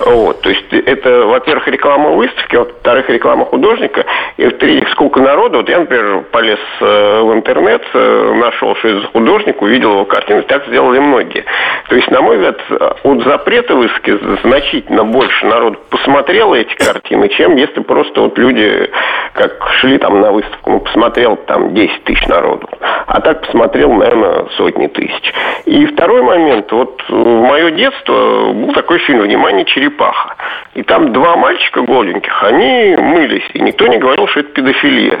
Вот. 0.00 0.40
То 0.42 0.50
есть 0.50 0.72
это, 0.72 1.26
во-первых, 1.26 1.66
реклама 1.68 2.10
выставки, 2.10 2.56
во-вторых, 2.56 3.08
реклама 3.08 3.44
художника. 3.46 4.04
И 4.36 4.46
в-третьих, 4.46 4.88
сколько 4.90 5.20
народу. 5.20 5.58
Вот 5.58 5.68
я, 5.68 5.78
например, 5.78 6.24
полез 6.30 6.58
э, 6.80 7.20
в 7.22 7.32
интернет, 7.32 7.82
э, 7.94 8.32
нашел, 8.34 8.76
что 8.76 8.88
это 8.88 9.00
за 9.00 9.06
художник, 9.08 9.62
увидел 9.62 9.92
его 9.92 10.04
картину. 10.04 10.42
Так 10.42 10.66
сделали 10.66 10.98
многие. 10.98 11.44
То 11.88 11.96
есть, 11.96 12.10
на 12.10 12.20
мой 12.20 12.36
взгляд, 12.36 12.60
от 13.02 13.24
запрета 13.24 13.74
выставки 13.74 14.18
значительно 14.42 15.04
больше 15.04 15.46
народу 15.46 15.78
посмотрело 15.90 16.54
эти 16.54 16.74
картины, 16.74 17.28
чем 17.28 17.56
если 17.56 17.80
просто 17.80 18.20
вот 18.20 18.38
люди, 18.38 18.90
как 19.32 19.70
шли 19.80 19.98
там 19.98 20.20
на 20.20 20.32
выставку, 20.32 20.70
ну, 20.70 20.80
посмотрел 20.80 21.36
там 21.36 21.74
10 21.74 22.04
тысяч 22.04 22.17
народу. 22.26 22.68
А 23.06 23.20
так 23.20 23.42
посмотрел, 23.42 23.92
наверное, 23.92 24.46
сотни 24.56 24.86
тысяч. 24.86 25.32
И 25.64 25.86
второй 25.86 26.22
момент. 26.22 26.70
Вот 26.72 27.02
в 27.08 27.24
мое 27.42 27.70
детство 27.70 28.52
был 28.52 28.72
такой 28.72 28.98
фильм 28.98 29.20
«Внимание, 29.20 29.64
черепаха». 29.64 30.34
И 30.74 30.82
там 30.82 31.12
два 31.12 31.36
мальчика 31.36 31.82
голеньких, 31.82 32.42
они 32.42 32.96
мылись. 32.96 33.48
И 33.54 33.60
никто 33.60 33.86
не 33.86 33.98
говорил, 33.98 34.26
что 34.28 34.40
это 34.40 34.50
педофилия. 34.50 35.20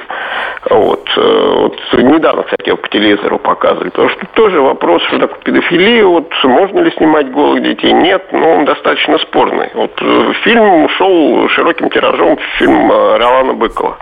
Вот. 0.70 1.08
Э, 1.16 1.54
вот 1.60 1.80
недавно, 1.94 2.42
кстати, 2.42 2.68
его 2.68 2.76
по 2.76 2.88
телевизору 2.88 3.38
показывали. 3.38 3.90
Потому 3.90 4.10
что 4.10 4.26
тоже 4.34 4.60
вопрос, 4.60 5.02
что 5.04 5.18
такое 5.18 5.38
педофилия. 5.40 6.04
Вот 6.04 6.32
можно 6.44 6.80
ли 6.80 6.90
снимать 6.92 7.30
голых 7.30 7.62
детей? 7.62 7.92
Нет, 7.92 8.26
но 8.32 8.52
он 8.52 8.64
достаточно 8.64 9.18
спорный. 9.18 9.70
Вот 9.74 9.92
э, 10.00 10.32
фильм 10.44 10.84
ушел 10.84 11.48
широким 11.50 11.90
тиражом, 11.90 12.38
фильм 12.58 12.90
э, 12.90 13.18
Ролана 13.18 13.54
Быкова. 13.54 13.96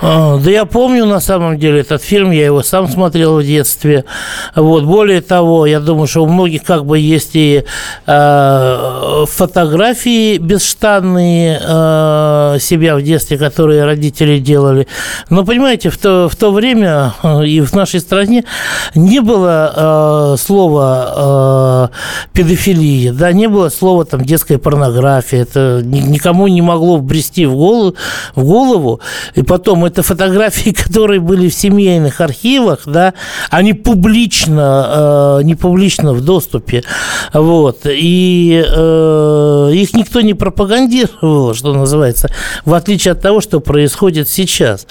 А, 0.00 0.38
да 0.38 0.50
я 0.50 0.64
помню 0.64 1.06
на 1.06 1.20
самом 1.20 1.58
деле 1.58 1.80
этот 1.80 2.02
фильм, 2.02 2.30
я 2.30 2.46
его 2.46 2.62
сам 2.62 2.88
смотрел 2.88 3.38
в 3.38 3.44
детстве. 3.44 4.04
Вот. 4.54 4.84
Более 4.84 5.20
того, 5.20 5.66
я 5.66 5.80
думаю, 5.80 6.06
что 6.06 6.24
у 6.24 6.26
многих 6.26 6.62
как 6.62 6.84
бы 6.84 6.98
есть 6.98 7.30
и 7.34 7.64
э, 8.06 9.24
фотографии 9.28 10.38
бесштанные 10.38 11.60
э, 11.62 12.58
себя 12.60 12.96
в 12.96 13.02
детстве, 13.02 13.38
которые 13.38 13.84
родители 13.84 14.38
делали. 14.38 14.86
Но 15.30 15.44
понимаете, 15.44 15.90
в 15.90 15.98
то, 15.98 16.28
в 16.28 16.36
то 16.36 16.52
время 16.52 17.14
и 17.44 17.60
в 17.60 17.72
нашей 17.74 18.00
стране 18.00 18.44
не 18.94 19.20
было 19.20 20.34
э, 20.34 20.36
слова 20.38 21.90
э, 21.92 22.28
педофилия, 22.32 23.12
да, 23.12 23.32
не 23.32 23.48
было 23.48 23.68
слова 23.68 24.04
там 24.04 24.24
детская 24.24 24.58
порнография. 24.58 25.42
Это 25.42 25.82
никому 25.84 26.48
не 26.48 26.62
могло 26.62 26.96
вбрести 26.96 27.46
в 27.46 27.54
голову, 27.54 27.94
в 28.34 28.44
голову. 28.44 29.00
И 29.34 29.42
потом 29.42 29.67
потом 29.68 29.84
это 29.84 30.02
фотографии, 30.02 30.70
которые 30.84 31.20
были 31.20 31.48
в 31.48 31.54
семейных 31.54 32.22
архивах, 32.22 32.80
да, 32.86 33.12
они 33.50 33.74
публично, 33.74 35.38
э, 35.40 35.44
не 35.44 35.56
публично 35.56 36.14
в 36.14 36.22
доступе, 36.22 36.84
вот, 37.34 37.80
и 37.84 38.64
э, 38.66 39.70
их 39.74 39.92
никто 39.94 40.22
не 40.22 40.32
пропагандировал, 40.32 41.54
что 41.54 41.74
называется, 41.74 42.30
в 42.64 42.72
отличие 42.72 43.12
от 43.12 43.20
того, 43.20 43.42
что 43.42 43.60
происходит 43.60 44.28
сейчас. 44.30 44.86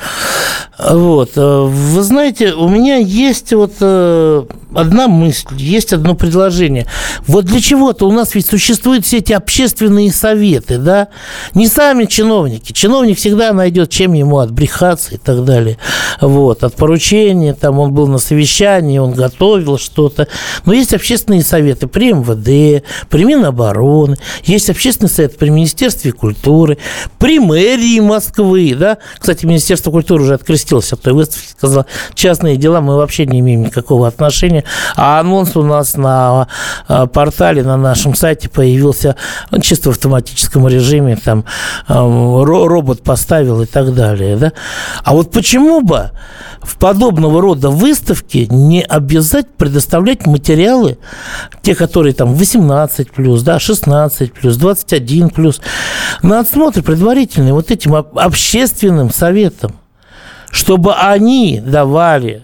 Вот, 0.77 1.31
э, 1.35 1.61
вы 1.67 2.03
знаете, 2.03 2.53
у 2.53 2.69
меня 2.69 2.97
есть 2.97 3.53
вот 3.53 3.73
э, 3.81 4.43
одна 4.75 5.07
мысль, 5.07 5.55
есть 5.57 5.93
одно 5.93 6.13
предложение. 6.13 6.85
Вот 7.25 7.45
для 7.45 7.59
чего-то 7.59 8.07
у 8.07 8.11
нас 8.11 8.35
ведь 8.35 8.45
существуют 8.45 9.05
все 9.05 9.17
эти 9.17 9.33
общественные 9.33 10.11
советы, 10.11 10.77
да? 10.77 11.07
Не 11.55 11.67
сами 11.67 12.05
чиновники. 12.05 12.73
Чиновник 12.73 13.17
всегда 13.17 13.53
найдет, 13.53 13.89
чем 13.89 14.13
ему 14.13 14.39
отбрехаться 14.67 15.15
и 15.15 15.17
так 15.17 15.43
далее. 15.43 15.77
Вот, 16.21 16.63
от 16.63 16.75
поручения, 16.75 17.53
там 17.53 17.79
он 17.79 17.93
был 17.93 18.07
на 18.07 18.17
совещании, 18.17 18.97
он 18.97 19.13
готовил 19.13 19.77
что-то. 19.77 20.27
Но 20.65 20.73
есть 20.73 20.93
общественные 20.93 21.43
советы 21.43 21.87
при 21.87 22.11
МВД, 22.13 22.83
при 23.09 23.23
Минобороны, 23.23 24.17
есть 24.43 24.69
общественный 24.69 25.09
совет 25.09 25.37
при 25.37 25.49
Министерстве 25.49 26.11
культуры, 26.11 26.77
при 27.19 27.39
мэрии 27.39 27.99
Москвы, 27.99 28.75
да? 28.77 28.97
Кстати, 29.17 29.45
Министерство 29.45 29.91
культуры 29.91 30.23
уже 30.23 30.33
открестилось 30.33 30.91
от 30.93 31.01
той 31.01 31.13
выставки, 31.13 31.49
сказал, 31.49 31.85
частные 32.13 32.57
дела 32.57 32.81
мы 32.81 32.97
вообще 32.97 33.25
не 33.25 33.39
имеем 33.39 33.63
никакого 33.63 34.07
отношения 34.07 34.63
а 34.95 35.19
анонс 35.19 35.55
у 35.55 35.63
нас 35.63 35.95
на 35.95 36.47
э, 36.87 37.07
портале, 37.07 37.63
на 37.63 37.77
нашем 37.77 38.15
сайте 38.15 38.49
появился 38.49 39.15
чисто 39.61 39.89
в 39.89 39.91
автоматическом 39.93 40.67
режиме, 40.67 41.17
там 41.17 41.45
робот 41.87 43.03
поставил 43.03 43.61
и 43.61 43.65
так 43.65 43.93
далее. 43.93 44.35
Да? 44.37 44.53
А 45.03 45.13
вот 45.13 45.31
почему 45.31 45.81
бы 45.81 46.11
в 46.61 46.77
подобного 46.77 47.41
рода 47.41 47.69
выставке 47.69 48.47
не 48.47 48.83
обязать 48.83 49.47
предоставлять 49.55 50.25
материалы, 50.25 50.97
те, 51.61 51.75
которые 51.75 52.13
там 52.13 52.33
18 52.33 53.11
плюс, 53.11 53.41
да, 53.41 53.59
16 53.59 54.33
плюс, 54.33 54.57
21 54.57 55.29
плюс, 55.29 55.61
на 56.21 56.39
отсмотр 56.39 56.83
предварительный 56.83 57.53
вот 57.53 57.71
этим 57.71 57.95
общественным 57.95 59.11
советам, 59.11 59.75
чтобы 60.51 60.93
они 60.95 61.61
давали 61.63 62.43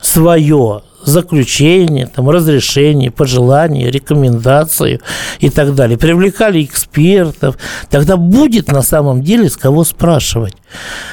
свое 0.00 0.82
заключение, 1.04 2.06
там, 2.06 2.30
разрешение, 2.30 3.10
пожелание, 3.10 3.90
рекомендацию 3.90 5.00
и 5.38 5.50
так 5.50 5.74
далее. 5.74 5.98
Привлекали 5.98 6.64
экспертов. 6.64 7.56
Тогда 7.90 8.16
будет 8.16 8.68
на 8.72 8.82
самом 8.82 9.22
деле 9.22 9.48
с 9.48 9.56
кого 9.56 9.84
спрашивать. 9.84 10.54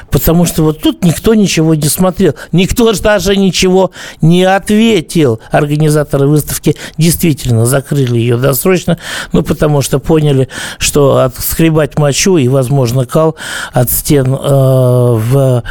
Потому 0.09 0.45
что 0.45 0.63
вот 0.63 0.81
тут 0.81 1.03
никто 1.03 1.33
ничего 1.33 1.75
не 1.75 1.87
смотрел. 1.87 2.35
Никто 2.51 2.91
даже 2.93 3.35
ничего 3.35 3.91
не 4.21 4.43
ответил. 4.43 5.39
Организаторы 5.51 6.27
выставки 6.27 6.75
действительно 6.97 7.65
закрыли 7.65 8.17
ее 8.17 8.37
досрочно, 8.37 8.97
ну, 9.31 9.43
потому 9.43 9.81
что 9.81 9.99
поняли, 9.99 10.49
что 10.77 11.17
отскребать 11.19 11.97
мочу 11.97 12.37
и, 12.37 12.47
возможно, 12.47 13.05
кал 13.05 13.35
от 13.73 13.89
стен 13.89 14.33
э, 14.33 14.37
в, 14.37 15.63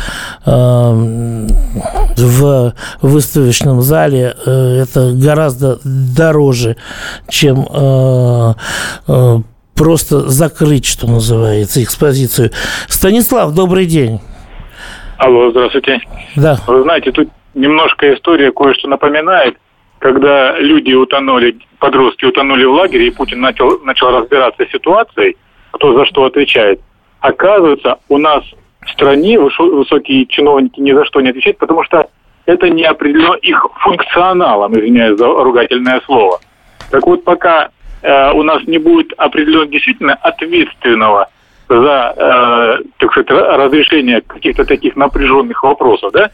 э, 0.46 1.50
в 2.16 2.74
выставочном 3.02 3.82
зале 3.82 4.36
э, 4.46 4.82
это 4.82 5.12
гораздо 5.12 5.78
дороже, 5.84 6.76
чем 7.28 7.66
э, 7.70 8.54
э, 9.08 9.42
просто 9.80 10.28
закрыть, 10.28 10.84
что 10.84 11.06
называется, 11.06 11.82
экспозицию. 11.82 12.50
Станислав, 12.86 13.54
добрый 13.54 13.86
день. 13.86 14.20
Алло, 15.16 15.50
здравствуйте. 15.50 16.02
Да. 16.36 16.58
Вы 16.66 16.82
знаете, 16.82 17.12
тут 17.12 17.30
немножко 17.54 18.12
история 18.14 18.52
кое-что 18.52 18.88
напоминает. 18.88 19.56
Когда 19.98 20.58
люди 20.58 20.92
утонули, 20.92 21.56
подростки 21.78 22.26
утонули 22.26 22.64
в 22.64 22.72
лагере, 22.72 23.06
и 23.06 23.10
Путин 23.10 23.40
начал, 23.40 23.78
начал 23.82 24.10
разбираться 24.10 24.66
с 24.66 24.70
ситуацией, 24.70 25.38
кто 25.70 25.94
за 25.94 26.04
что 26.04 26.26
отвечает. 26.26 26.82
Оказывается, 27.20 27.96
у 28.10 28.18
нас 28.18 28.44
в 28.82 28.90
стране 28.90 29.40
высокие 29.40 30.26
чиновники 30.26 30.78
ни 30.78 30.92
за 30.92 31.06
что 31.06 31.22
не 31.22 31.30
отвечают, 31.30 31.56
потому 31.56 31.84
что 31.84 32.06
это 32.44 32.68
не 32.68 32.84
определено 32.84 33.34
их 33.36 33.66
функционалом, 33.78 34.74
извиняюсь 34.74 35.18
за 35.18 35.26
ругательное 35.26 36.02
слово. 36.04 36.38
Так 36.90 37.06
вот, 37.06 37.24
пока 37.24 37.70
Э, 38.02 38.32
у 38.32 38.42
нас 38.42 38.62
не 38.66 38.78
будет 38.78 39.12
определенно 39.16 39.66
действительно 39.66 40.14
ответственного 40.14 41.28
за, 41.68 42.14
э, 42.16 42.84
так 42.98 43.12
сказать, 43.12 43.30
разрешение 43.30 44.22
каких-то 44.22 44.64
таких 44.64 44.96
напряженных 44.96 45.62
вопросов, 45.62 46.12
да, 46.12 46.30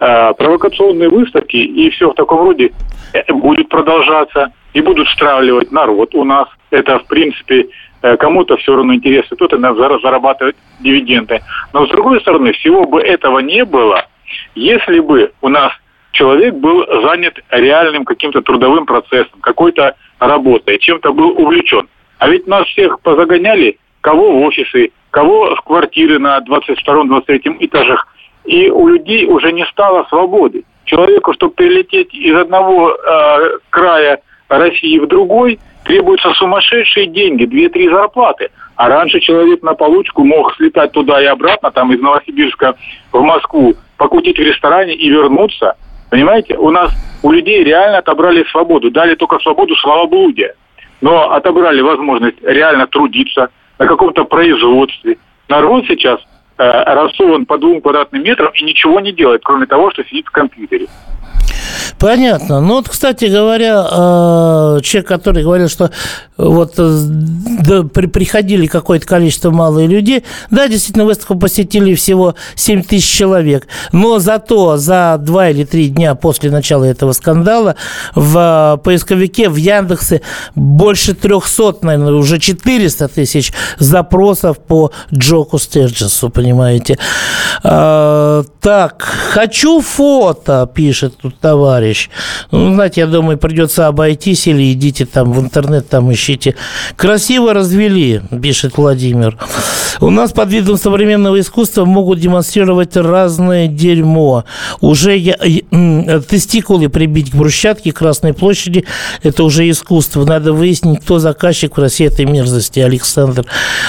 э, 0.00 0.34
провокационные 0.34 1.08
выставки 1.08 1.56
и 1.56 1.90
все 1.90 2.10
в 2.10 2.14
таком 2.14 2.40
роде 2.40 2.72
э, 3.12 3.32
будет 3.32 3.68
продолжаться 3.68 4.52
и 4.72 4.80
будут 4.80 5.08
стравливать 5.08 5.70
народ 5.70 6.14
у 6.14 6.24
нас. 6.24 6.48
Это, 6.70 6.98
в 6.98 7.06
принципе, 7.06 7.68
э, 8.02 8.16
кому-то 8.16 8.56
все 8.56 8.74
равно 8.74 8.94
интересно, 8.94 9.36
кто-то 9.36 9.58
зарабатывает 9.58 10.56
дивиденды. 10.80 11.40
Но, 11.72 11.86
с 11.86 11.90
другой 11.90 12.20
стороны, 12.20 12.52
всего 12.52 12.84
бы 12.84 13.00
этого 13.00 13.40
не 13.40 13.64
было, 13.64 14.06
если 14.54 15.00
бы 15.00 15.32
у 15.40 15.48
нас 15.48 15.72
человек 16.12 16.54
был 16.54 16.84
занят 17.02 17.38
реальным 17.50 18.04
каким-то 18.04 18.42
трудовым 18.42 18.86
процессом, 18.86 19.40
какой-то 19.40 19.96
работой, 20.18 20.78
чем-то 20.78 21.12
был 21.12 21.30
увлечен. 21.30 21.88
А 22.18 22.28
ведь 22.28 22.46
нас 22.46 22.66
всех 22.68 23.00
позагоняли, 23.00 23.78
кого 24.00 24.32
в 24.32 24.42
офисы, 24.42 24.90
кого 25.10 25.54
в 25.54 25.62
квартиры 25.62 26.18
на 26.18 26.38
22-23 26.40 27.56
этажах. 27.60 28.06
И 28.44 28.70
у 28.70 28.88
людей 28.88 29.26
уже 29.26 29.52
не 29.52 29.64
стало 29.66 30.04
свободы. 30.08 30.64
Человеку, 30.84 31.32
чтобы 31.34 31.54
прилететь 31.54 32.12
из 32.14 32.34
одного 32.34 32.90
э, 32.90 33.58
края 33.70 34.20
России 34.48 34.98
в 34.98 35.06
другой, 35.06 35.58
требуются 35.84 36.32
сумасшедшие 36.34 37.06
деньги, 37.06 37.44
2-3 37.44 37.90
зарплаты. 37.90 38.50
А 38.76 38.88
раньше 38.88 39.20
человек 39.20 39.62
на 39.62 39.74
получку 39.74 40.24
мог 40.24 40.54
слетать 40.56 40.92
туда 40.92 41.22
и 41.22 41.26
обратно, 41.26 41.70
там 41.70 41.92
из 41.92 42.00
Новосибирска 42.00 42.76
в 43.12 43.22
Москву, 43.22 43.74
покутить 43.96 44.38
в 44.38 44.42
ресторане 44.42 44.94
и 44.94 45.08
вернуться– 45.08 45.76
Понимаете, 46.10 46.56
у 46.56 46.70
нас 46.70 46.92
у 47.22 47.30
людей 47.30 47.62
реально 47.62 47.98
отобрали 47.98 48.44
свободу, 48.50 48.90
дали 48.90 49.14
только 49.14 49.38
свободу 49.38 49.76
славоблудия, 49.76 50.54
но 51.00 51.30
отобрали 51.32 51.80
возможность 51.80 52.42
реально 52.42 52.86
трудиться, 52.86 53.50
на 53.78 53.86
каком-то 53.86 54.24
производстве. 54.24 55.16
Народ 55.48 55.86
сейчас 55.86 56.20
э, 56.58 56.64
рассован 56.64 57.46
по 57.46 57.56
двум 57.56 57.80
квадратным 57.80 58.22
метрам 58.22 58.52
и 58.54 58.62
ничего 58.62 59.00
не 59.00 59.12
делает, 59.12 59.40
кроме 59.42 59.64
того, 59.64 59.90
что 59.90 60.04
сидит 60.04 60.26
в 60.26 60.30
компьютере. 60.30 60.86
Понятно. 62.00 62.60
Ну 62.62 62.76
вот, 62.76 62.88
кстати 62.88 63.26
говоря, 63.26 63.86
э, 63.86 64.80
человек, 64.82 65.06
который 65.06 65.42
говорил, 65.42 65.68
что 65.68 65.90
вот 66.38 66.72
э, 66.78 66.98
да, 67.62 67.82
при, 67.82 68.06
приходили 68.06 68.66
какое-то 68.66 69.06
количество 69.06 69.50
малых 69.50 69.86
людей, 69.86 70.24
да, 70.50 70.66
действительно, 70.66 71.04
выставку 71.04 71.38
посетили 71.38 71.94
всего 71.94 72.36
7 72.54 72.84
тысяч 72.84 73.04
человек, 73.04 73.68
но 73.92 74.18
зато 74.18 74.78
за 74.78 75.18
два 75.20 75.50
или 75.50 75.64
три 75.64 75.88
дня 75.88 76.14
после 76.14 76.50
начала 76.50 76.84
этого 76.84 77.12
скандала 77.12 77.76
в 78.14 78.78
э, 78.78 78.82
поисковике, 78.82 79.50
в 79.50 79.56
Яндексе 79.56 80.22
больше 80.54 81.12
300, 81.12 81.80
наверное, 81.82 82.14
уже 82.14 82.38
400 82.38 83.08
тысяч 83.08 83.52
запросов 83.78 84.58
по 84.58 84.90
Джоку 85.12 85.58
Стерджесу, 85.58 86.30
понимаете. 86.30 86.98
Так, 87.62 89.02
хочу 89.32 89.80
фото, 89.80 90.70
пишет 90.72 91.18
тут 91.18 91.38
товарищ. 91.38 91.89
Ну, 92.50 92.74
знаете, 92.74 93.02
я 93.02 93.06
думаю, 93.06 93.38
придется 93.38 93.86
обойтись 93.86 94.46
или 94.46 94.72
идите 94.72 95.06
там 95.06 95.32
в 95.32 95.40
интернет, 95.40 95.88
там 95.88 96.12
ищите. 96.12 96.54
Красиво 96.96 97.54
развели, 97.54 98.22
пишет 98.42 98.76
Владимир. 98.76 99.36
У 100.00 100.10
нас 100.10 100.32
под 100.32 100.50
видом 100.50 100.78
современного 100.78 101.38
искусства 101.40 101.84
могут 101.84 102.20
демонстрировать 102.20 102.96
разное 102.96 103.66
дерьмо. 103.66 104.44
Уже 104.80 105.16
я, 105.16 105.36
тестикулы 106.28 106.88
прибить 106.88 107.30
к 107.30 107.34
брусчатке 107.34 107.92
Красной 107.92 108.32
площади– 108.32 108.84
это 109.22 109.44
уже 109.44 109.68
искусство. 109.68 110.24
Надо 110.24 110.52
выяснить, 110.52 111.00
кто 111.02 111.18
заказчик 111.18 111.76
в 111.76 111.80
России 111.80 112.06
этой 112.06 112.24
мерзости, 112.24 112.80
Александр. 112.80 113.44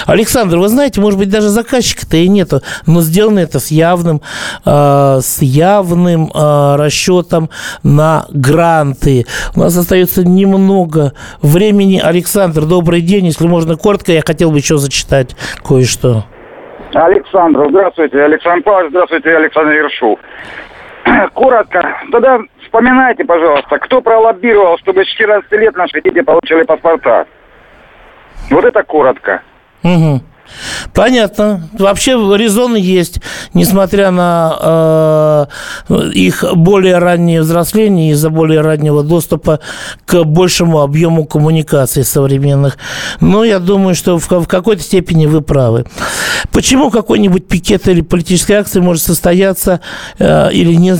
Александр, 0.05 0.57
вы 0.57 0.67
знаете, 0.67 0.99
может 0.99 1.19
быть, 1.19 1.29
даже 1.29 1.49
заказчика-то 1.49 2.17
и 2.17 2.27
нету, 2.27 2.61
но 2.85 3.01
сделано 3.01 3.39
это 3.39 3.59
с 3.59 3.71
явным, 3.71 4.21
э, 4.65 5.19
с 5.23 5.41
явным 5.41 6.31
э, 6.33 6.75
расчетом 6.75 7.49
на 7.91 8.25
гранты. 8.29 9.25
У 9.55 9.59
нас 9.59 9.77
остается 9.77 10.27
немного 10.27 11.13
времени. 11.41 11.99
Александр, 12.03 12.65
добрый 12.65 13.01
день. 13.01 13.25
Если 13.25 13.47
можно 13.47 13.75
коротко, 13.75 14.11
я 14.11 14.21
хотел 14.21 14.51
бы 14.51 14.57
еще 14.57 14.77
зачитать 14.77 15.35
кое-что. 15.63 16.25
Александр, 16.93 17.67
здравствуйте. 17.69 18.21
Александр 18.23 18.63
Павлович, 18.63 18.89
здравствуйте, 18.89 19.35
Александр 19.35 19.71
Ершу. 19.71 20.19
Коротко. 21.33 21.97
Тогда 22.11 22.39
вспоминайте, 22.63 23.23
пожалуйста, 23.23 23.79
кто 23.79 24.01
пролоббировал, 24.01 24.77
чтобы 24.79 25.03
с 25.03 25.07
14 25.07 25.51
лет 25.53 25.75
наши 25.75 26.01
дети 26.01 26.21
получили 26.21 26.63
паспорта. 26.63 27.25
Вот 28.49 28.65
это 28.65 28.83
коротко. 28.83 29.41
Угу. 29.83 30.21
Понятно. 30.93 31.69
Вообще 31.77 32.11
резон 32.11 32.75
есть, 32.75 33.21
несмотря 33.53 34.11
на 34.11 35.47
э, 35.89 36.09
их 36.13 36.43
более 36.53 36.97
раннее 36.97 37.41
взросление 37.41 38.11
из-за 38.11 38.29
более 38.29 38.61
раннего 38.61 39.03
доступа 39.03 39.59
к 40.05 40.23
большему 40.23 40.81
объему 40.81 41.25
коммуникаций 41.25 42.03
современных. 42.03 42.77
Но 43.19 43.43
я 43.43 43.59
думаю, 43.59 43.95
что 43.95 44.17
в, 44.17 44.27
в 44.29 44.47
какой-то 44.47 44.81
степени 44.81 45.25
вы 45.25 45.41
правы. 45.41 45.85
Почему 46.51 46.89
какой-нибудь 46.89 47.47
пикет 47.47 47.87
или 47.87 48.01
политическая 48.01 48.55
акция 48.55 48.81
может 48.81 49.03
состояться 49.03 49.81
э, 50.19 50.51
или 50.51 50.73
не 50.73 50.95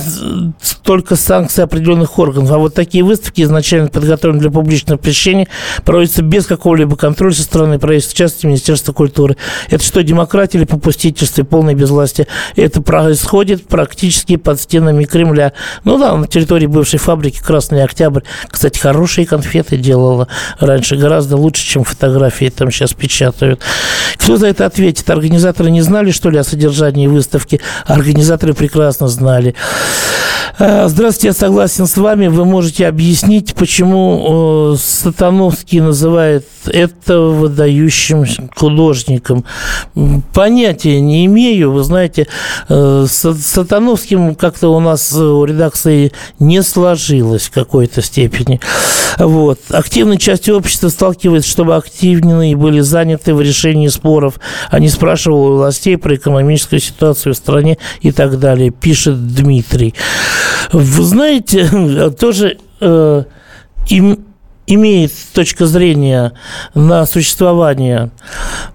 только 0.82 1.16
санкции 1.16 1.62
определенных 1.62 2.18
органов, 2.18 2.50
а 2.52 2.58
вот 2.58 2.74
такие 2.74 3.04
выставки, 3.04 3.42
изначально 3.42 3.88
подготовленные 3.88 4.42
для 4.42 4.50
публичного 4.50 4.98
посещения, 4.98 5.48
проводятся 5.84 6.22
без 6.22 6.46
какого-либо 6.46 6.96
контроля 6.96 7.32
со 7.32 7.42
стороны 7.42 7.78
правительства, 7.78 8.14
в 8.14 8.18
частности, 8.18 8.46
Министерства 8.46 8.92
культуры. 8.92 9.36
Это 9.70 9.82
что, 9.82 10.02
демократия 10.02 10.58
или 10.58 10.64
попустительство 10.64 11.42
и 11.42 11.44
полное 11.44 11.74
безвластие? 11.74 12.26
Это 12.56 12.82
происходит 12.82 13.66
практически 13.66 14.36
под 14.36 14.60
стенами 14.60 15.04
Кремля. 15.04 15.52
Ну 15.84 15.98
да, 15.98 16.16
на 16.16 16.26
территории 16.26 16.66
бывшей 16.66 16.98
фабрики 16.98 17.40
«Красный 17.40 17.84
Октябрь». 17.84 18.22
Кстати, 18.48 18.78
хорошие 18.78 19.26
конфеты 19.26 19.76
делала 19.76 20.28
раньше, 20.60 20.96
гораздо 20.96 21.36
лучше, 21.36 21.64
чем 21.64 21.84
фотографии 21.84 22.48
там 22.50 22.70
сейчас 22.70 22.92
печатают. 22.92 23.60
Кто 24.16 24.36
за 24.36 24.48
это 24.48 24.66
ответит? 24.66 25.08
Организаторы 25.10 25.70
не 25.70 25.82
знали, 25.82 26.10
что 26.10 26.30
ли, 26.30 26.38
о 26.38 26.44
содержании 26.44 27.06
выставки? 27.06 27.60
Организаторы 27.86 28.54
прекрасно 28.54 29.08
знали. 29.08 29.54
Э, 30.58 30.86
здравствуйте, 30.88 31.28
я 31.28 31.32
согласен 31.32 31.86
с 31.86 31.96
вами. 31.96 32.26
Вы 32.26 32.44
можете 32.44 32.86
объяснить, 32.86 33.54
почему 33.54 34.74
э, 34.74 34.76
Сатановский 34.78 35.80
называет 35.80 36.46
это 36.66 37.18
выдающим 37.20 38.26
художником. 38.54 39.21
Понятия 40.32 41.00
не 41.00 41.26
имею. 41.26 41.72
Вы 41.72 41.82
знаете, 41.84 42.26
э, 42.68 43.06
с 43.08 43.34
Сатановским 43.34 44.34
как-то 44.34 44.68
у 44.68 44.80
нас 44.80 45.12
у 45.12 45.44
редакции 45.44 46.12
не 46.38 46.62
сложилось 46.62 47.44
в 47.44 47.50
какой-то 47.50 48.02
степени. 48.02 48.60
Вот. 49.18 49.60
Активной 49.70 50.18
частью 50.18 50.56
общества 50.56 50.88
сталкивается, 50.88 51.50
чтобы 51.50 51.76
активнее 51.76 52.56
были 52.56 52.80
заняты 52.80 53.34
в 53.34 53.40
решении 53.40 53.88
споров, 53.88 54.40
а 54.70 54.78
не 54.78 54.88
спрашивал 54.88 55.46
у 55.46 55.56
властей 55.56 55.96
про 55.96 56.14
экономическую 56.14 56.80
ситуацию 56.80 57.34
в 57.34 57.36
стране 57.36 57.78
и 58.00 58.12
так 58.12 58.38
далее, 58.38 58.70
пишет 58.70 59.34
Дмитрий. 59.34 59.94
Вы 60.72 61.04
знаете, 61.04 62.10
тоже 62.18 62.58
э, 62.80 63.24
им, 63.88 64.24
имеет 64.66 65.12
точка 65.34 65.66
зрения 65.66 66.32
на 66.74 67.06
существование. 67.06 68.10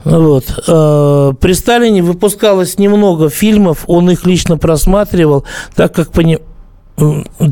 Вот. 0.03 0.45
Э, 0.67 1.33
при 1.39 1.53
Сталине 1.53 2.03
выпускалось 2.03 2.77
немного 2.77 3.29
фильмов, 3.29 3.83
он 3.87 4.09
их 4.09 4.25
лично 4.25 4.57
просматривал, 4.57 5.45
так 5.75 5.93
как 5.93 6.11
пони 6.11 6.39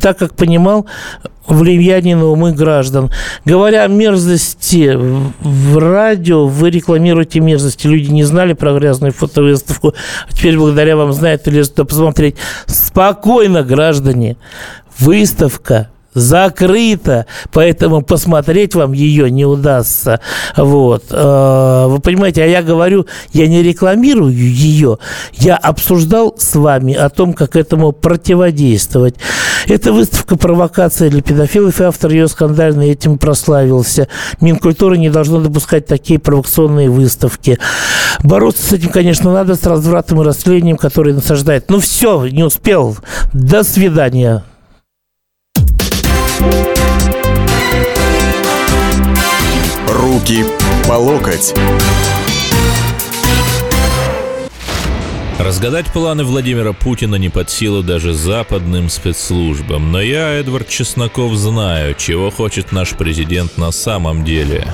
так 0.01 0.17
как 0.17 0.33
понимал 0.33 0.87
влияние 1.47 2.15
на 2.15 2.25
умы 2.25 2.51
граждан. 2.53 3.11
Говоря 3.45 3.83
о 3.83 3.87
мерзости 3.87 4.97
в 4.97 5.77
радио, 5.77 6.47
вы 6.47 6.71
рекламируете 6.71 7.39
мерзости. 7.39 7.85
Люди 7.85 8.09
не 8.09 8.23
знали 8.23 8.53
про 8.53 8.73
грязную 8.73 9.13
фотовыставку, 9.13 9.93
а 10.27 10.33
теперь 10.33 10.57
благодаря 10.57 10.97
вам 10.97 11.13
знают 11.13 11.47
или 11.47 11.63
посмотреть. 11.63 12.37
Спокойно, 12.65 13.61
граждане. 13.61 14.37
Выставка 14.97 15.89
закрыта, 16.15 17.27
поэтому 17.51 18.01
посмотреть 18.01 18.73
вам 18.73 18.93
ее 18.93 19.29
не 19.29 19.45
удастся. 19.45 20.21
Вот. 20.57 21.03
Э, 21.11 21.85
вы 21.87 21.99
понимаете, 21.99 22.43
а 22.43 22.47
я 22.47 22.63
говорю, 22.63 23.05
я 23.33 23.47
не 23.47 23.61
рекламирую 23.61 24.33
ее, 24.33 24.97
я 25.33 25.57
обсуждал 25.57 26.33
с 26.37 26.55
вами 26.55 26.93
о 26.93 27.09
том, 27.09 27.33
как 27.33 27.55
этому 27.55 27.91
противодействовать. 27.91 29.15
Это 29.67 29.91
выставка 29.91 30.37
провокация 30.37 31.09
для 31.09 31.21
педофилов, 31.21 31.81
и 31.81 31.83
автор 31.83 32.11
ее 32.11 32.27
скандально 32.27 32.83
этим 32.83 33.17
прославился. 33.17 34.07
Минкультура 34.39 34.95
не 34.95 35.09
должно 35.09 35.41
допускать 35.41 35.85
такие 35.85 36.19
провокационные 36.19 36.89
выставки. 36.89 37.59
Бороться 38.23 38.69
с 38.69 38.73
этим, 38.73 38.89
конечно, 38.89 39.33
надо, 39.33 39.55
с 39.55 39.63
развратом 39.63 40.21
и 40.21 40.25
растлением, 40.25 40.77
которое 40.77 41.13
насаждает. 41.13 41.69
Ну 41.69 41.79
все, 41.79 42.25
не 42.27 42.43
успел. 42.43 42.97
До 43.33 43.63
свидания. 43.63 44.43
Руки 49.87 50.45
по 50.87 50.93
локоть. 50.93 51.53
Разгадать 55.37 55.87
планы 55.87 56.23
Владимира 56.23 56.73
Путина 56.73 57.15
не 57.15 57.29
под 57.29 57.49
силу 57.49 57.83
даже 57.83 58.13
западным 58.13 58.89
спецслужбам. 58.89 59.91
Но 59.91 60.01
я, 60.01 60.31
Эдвард 60.31 60.69
Чесноков, 60.69 61.33
знаю, 61.35 61.93
чего 61.95 62.31
хочет 62.31 62.71
наш 62.71 62.91
президент 62.91 63.57
на 63.57 63.71
самом 63.71 64.23
деле. 64.23 64.73